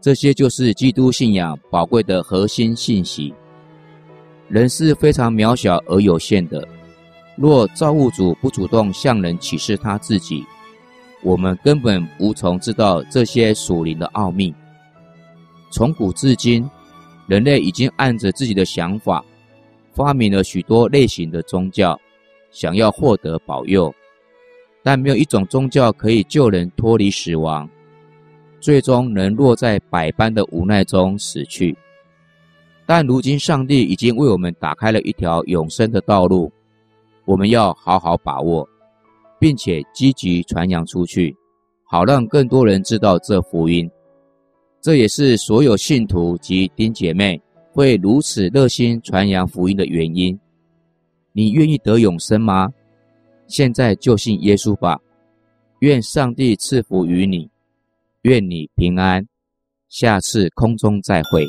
[0.00, 3.34] 这些就是基督信仰宝贵的核心信息。
[4.48, 6.64] 人是非常渺小而有限的。
[7.36, 10.44] 若造物主不主动向人启示他自己，
[11.22, 14.54] 我们根本无从知道这些属灵的奥秘。
[15.70, 16.68] 从古至今，
[17.26, 19.22] 人类已经按着自己的想法，
[19.92, 22.00] 发明了许多类型的宗教，
[22.50, 23.94] 想要获得保佑，
[24.82, 27.68] 但没有一种宗教可以救人脱离死亡，
[28.60, 31.76] 最终能落在百般的无奈中死去。
[32.86, 36.50] 但如今，上帝已经为我们打开了一条永生的道路。
[37.26, 38.66] 我们要好好把握，
[39.38, 41.36] 并且积极传扬出去，
[41.84, 43.90] 好让更多人知道这福音。
[44.80, 47.40] 这也是所有信徒及丁姐妹
[47.72, 50.38] 会如此热心传扬福音的原因。
[51.32, 52.72] 你愿意得永生吗？
[53.48, 54.98] 现在就信耶稣吧。
[55.80, 57.50] 愿上帝赐福于你，
[58.22, 59.26] 愿你平安。
[59.88, 61.46] 下次空中再会。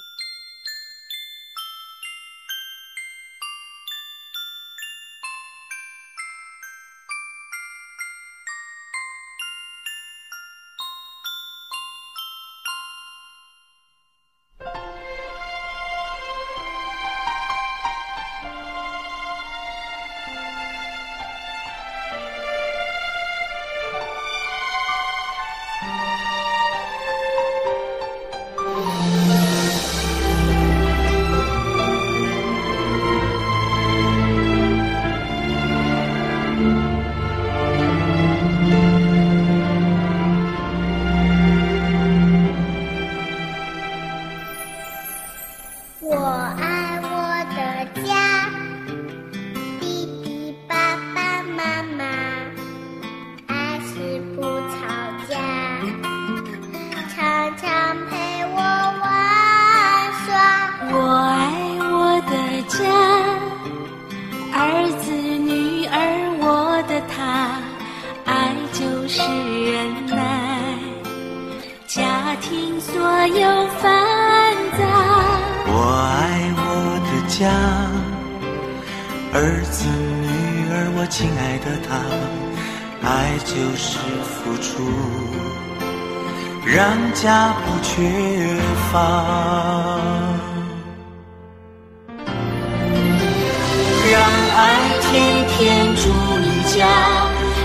[94.10, 94.16] 让
[94.56, 94.60] 爱
[95.02, 95.06] 天
[95.50, 95.56] 天
[95.96, 96.02] 住
[96.42, 96.76] 你家，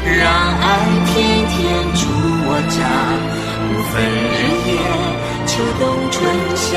[0.05, 0.21] 让
[0.61, 0.65] 爱
[1.07, 1.13] 天
[1.49, 1.57] 天
[1.95, 2.01] 住
[2.45, 2.77] 我家，
[3.69, 3.95] 不分
[4.37, 4.71] 日夜，
[5.47, 6.15] 秋冬春
[6.55, 6.71] 夏，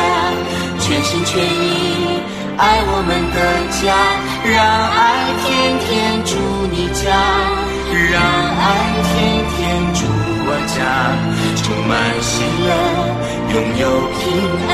[0.80, 2.24] 全心全意
[2.58, 3.38] 爱我们的
[3.82, 3.84] 家。
[4.46, 4.56] 让
[4.96, 5.04] 爱
[5.44, 5.46] 天
[5.84, 5.90] 天
[6.24, 6.32] 住
[6.72, 7.04] 你家，
[8.12, 8.64] 让爱
[11.56, 12.70] 充满喜乐，
[13.54, 13.84] 拥有
[14.18, 14.24] 平
[14.70, 14.74] 安，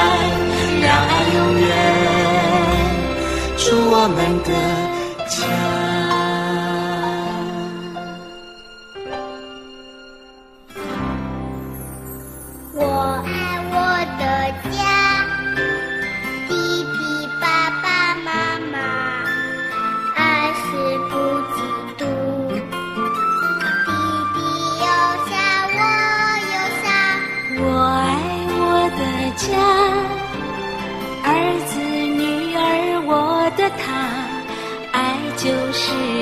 [0.81, 1.69] 让爱永远。
[3.57, 4.49] 祝我们的
[5.27, 5.80] 家。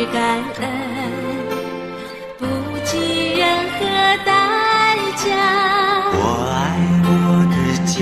[0.05, 0.17] 感
[0.59, 0.63] 恩，
[2.37, 2.45] 不
[2.85, 3.43] 计任
[3.73, 3.79] 何
[4.25, 4.29] 代
[5.17, 5.25] 价。
[6.13, 6.17] 我
[6.53, 6.57] 爱
[7.05, 7.11] 我
[7.51, 7.97] 的家，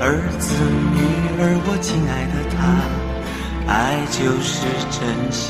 [0.00, 0.04] 儿
[0.38, 0.44] 子
[0.94, 0.96] 女
[1.40, 2.58] 儿，我亲爱的他，
[3.66, 3.74] 爱
[4.10, 4.54] 就是
[4.90, 5.00] 珍
[5.30, 5.40] 惜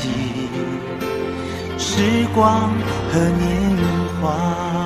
[1.77, 1.91] 时
[2.33, 2.71] 光
[3.11, 3.41] 和年
[4.19, 4.82] 华。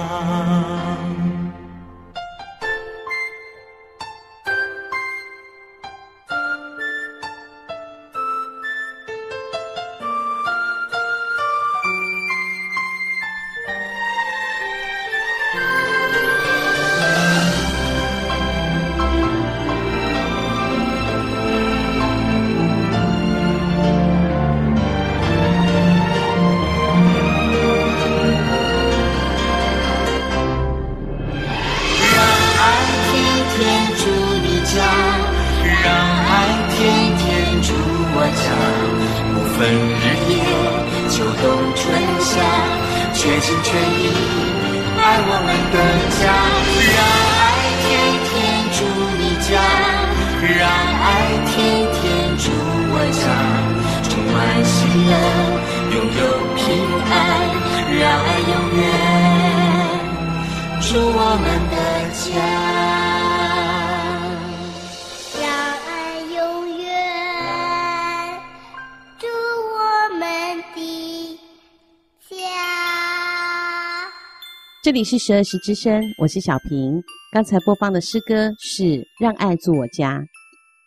[74.88, 77.04] 这里是十二时之声，我是小平。
[77.34, 78.84] 刚才播放的诗歌是
[79.20, 80.18] 《让爱住我家》。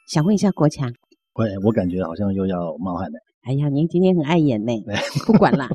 [0.09, 0.89] 想问一下国强，
[1.35, 3.19] 喂，我感觉好像又要冒汗了。
[3.43, 4.73] 哎呀，您今天很碍眼呢。
[5.29, 5.69] 不管啦。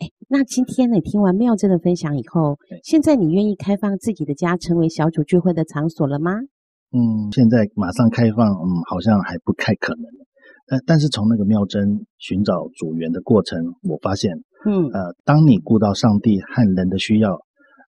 [0.00, 6.32] 哎，那今天呢，听完妙珍的分享以后，现在你愿意开放自己的家成为小组聚会的场所了吗？
[6.96, 10.04] 嗯，现在马上开放，嗯，好像还不太可能。
[10.66, 14.32] 但但是从那个妙珍寻找组员的过程，我发现，
[14.64, 17.44] 嗯，呃，当你顾到上帝和人的需要。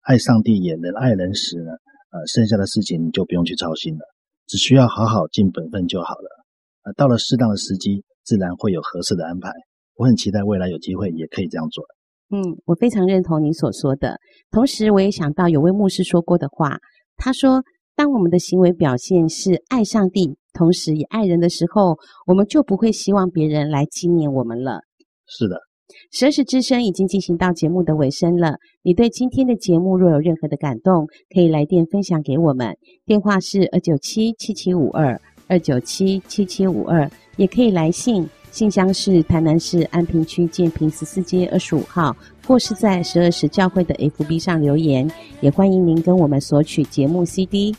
[0.08, 1.70] 爱上帝也能爱人时呢，
[2.12, 4.00] 呃，剩下的事情你就不用去操心了，
[4.46, 6.44] 只需要好好尽本分就好了。
[6.84, 9.52] 呃，到了适当的时机，自然会有合适的安排。
[9.96, 11.84] 我很期待未来有机会也可以这样做。
[12.30, 14.18] 嗯，我非常认同你所说的。
[14.50, 16.78] 同时，我也想到有位牧师说过的话，
[17.18, 17.62] 他说
[17.94, 24.80] ：“当我们的行为表现是爱上帝，同时也爱人的时候，我们就不会希望别人来纪念我们了。”
[25.28, 25.67] 是的。
[26.10, 28.56] 十二时之声已经进行到节目的尾声了。
[28.82, 42.16] 你对今天的节目若有任何的感动，可以来电分享给我们，电话是二九七七七五二二九七七七五二，也可以来信，信箱是台南市安平区建平十四街二十五号，
[42.46, 45.10] 或是在十二时教会的 FB 上留言。
[45.40, 47.74] 也欢迎您跟我们索取节目 CD。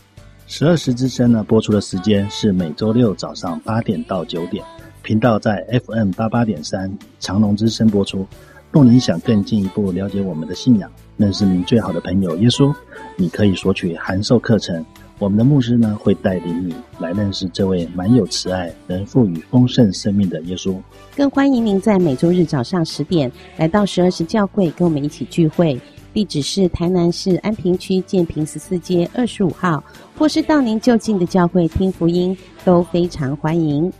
[0.46, 4.64] 十二时之声呢，播出的时间是每周六早上八点到九点。
[5.02, 8.26] 频道在 FM 八八点三长隆之声播出。
[8.72, 12.72] 若您想更进一步了解我们的信仰，认识您最好的朋友耶稣，
[13.16, 14.84] 你可以索取函授课程。
[15.18, 20.76] 我们的牧师呢，会带领你来认识这位满有慈爱、能赋予丰盛生命的耶稣。
[21.16, 25.78] 更欢迎您在每周日早上十点来到十二时教会，跟我们一起聚会。
[26.14, 29.82] 地址是台南市安平区建平十四街二十五号，
[30.16, 33.92] 或是到您就近的教会听福音，都非常欢迎。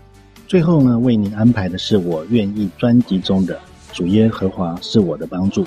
[0.51, 3.57] 最后呢，为您安排的是我愿意专辑中的
[3.92, 5.64] 主耶和华是我的帮助，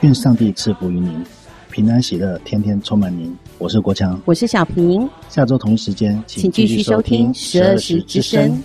[0.00, 1.24] 愿上帝赐福于您。
[1.70, 3.32] 平安喜乐，天天充满您。
[3.58, 5.08] 我是国强，我是小平。
[5.28, 8.60] 下周同一时间，请继续收听十二时之声。